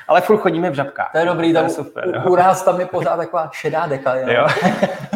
[0.09, 1.13] ale furt chodíme v žabkách.
[1.13, 2.23] To je dobrý, to je super.
[2.27, 4.15] u, u nás tam je pořád taková šedá deka.
[4.15, 4.29] Jo.
[4.29, 4.47] Jo.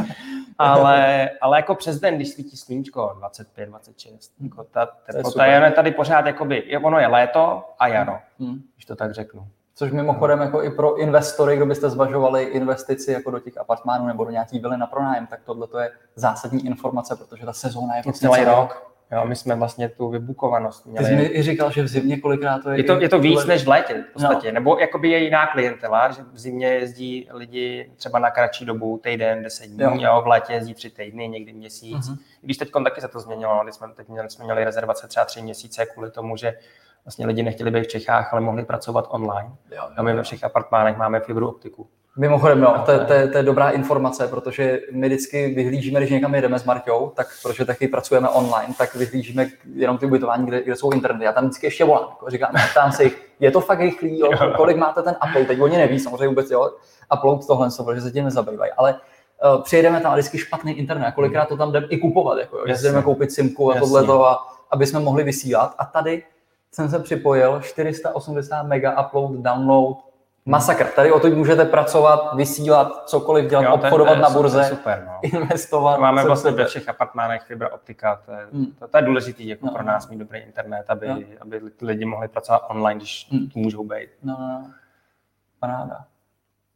[0.58, 5.48] ale, ale jako přes den, když svítí sluníčko 25, 26, jako ta teplota super.
[5.62, 8.60] je, tady pořád, jakoby, je- ono je léto a jaro, Hm.
[8.74, 9.46] když to tak řeknu.
[9.74, 14.24] Což mimochodem jako i pro investory, kdo byste zvažovali investici jako do těch apartmánů nebo
[14.24, 18.02] do nějaký vily na pronájem, tak tohle to je zásadní informace, protože ta sezóna je
[18.02, 18.91] prostě Celý rok.
[19.12, 21.38] Jo, my jsme vlastně tu vybukovanost Ty jsi mi měli.
[21.38, 22.78] i říkal, že v zimě kolikrát to je...
[22.78, 24.54] Je to, je to víc než v létě v podstatě, No.
[24.54, 29.42] nebo jakoby je jiná klientela, že v zimě jezdí lidi třeba na kratší dobu, týden,
[29.42, 29.90] deset dní, Jo.
[29.94, 30.00] jo.
[30.00, 32.08] Jo, v létě jezdí tři týdny, někdy měsíc.
[32.08, 35.24] I Když teď taky se to změnilo, když jsme teď měli, jsme měli rezervace třeba
[35.26, 36.58] tři měsíce kvůli tomu, že
[37.04, 39.50] vlastně lidi nechtěli být v Čechách, ale mohli pracovat online.
[39.76, 41.88] Jo, A my ve všech apartmánech máme fibru optiku.
[42.16, 46.34] Mimochodem, no, to, je- to, to je dobrá informace, protože my vždycky vyhlížíme, když někam
[46.34, 50.76] jedeme s Marťou, tak protože taky pracujeme online, tak vyhlížíme jenom ty ubytování, kde, kde
[50.76, 51.24] jsou internety.
[51.24, 54.30] Já tam vždycky ještě volám, jako říkám, ptám se jich, je to fakt rychlý, jo?
[54.56, 56.70] kolik máte ten upload, teď oni neví samozřejmě vůbec, jo,
[57.18, 58.94] upload tohle, protože se tím nezabývají, ale
[59.54, 62.58] uh, přijedeme tam a vždycky špatný internet, a kolikrát to tam jdeme i kupovat, jako,
[62.58, 63.88] jo, že si jdeme koupit simku a Jasně.
[63.88, 65.74] tohleto, a, aby jsme mohli vysílat.
[65.78, 66.22] A tady
[66.72, 69.96] jsem se připojil, 480 mega upload, download,
[70.46, 70.86] Masakr.
[70.86, 75.12] Tady o to můžete pracovat, vysílat, cokoliv dělat, Jo, obchodovat na super, burze, Super, no.
[75.40, 76.00] investovat.
[76.00, 78.66] Máme vlastně ve všech apartmánech fibra optika, to je, Hmm.
[78.78, 79.72] to, to je důležitý jako No.
[79.72, 81.16] pro nás mít dobrý internet, aby, Jo.
[81.40, 83.48] aby lidi mohli pracovat online, když Hmm.
[83.48, 84.08] tu můžou být.
[84.22, 84.70] No, no, no.
[85.60, 86.04] Paráda.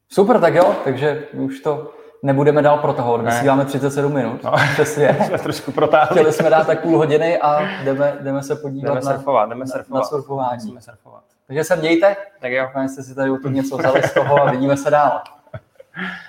[0.08, 1.90] Super, tak jo, takže už to
[2.22, 3.22] nebudeme dál protahovat.
[3.22, 3.30] Ne.
[3.30, 4.42] Vysíláme 37 minut.
[4.42, 4.52] No.
[4.72, 5.16] Přesně.
[5.26, 6.08] Jsme trošku protáhli.
[6.10, 9.60] Chtěli jsme dát tak půl hodiny a jdeme, jdeme se podívat Jdeme na, surfovat, jdeme
[9.60, 10.02] na, surfovat.
[10.02, 10.56] na surfování.
[10.56, 11.22] Musíme surfovat.
[11.47, 12.70] Takže se mějte, Tak jo.
[12.88, 15.22] jste si tady tu něco vzali z toho a vidíme se dál.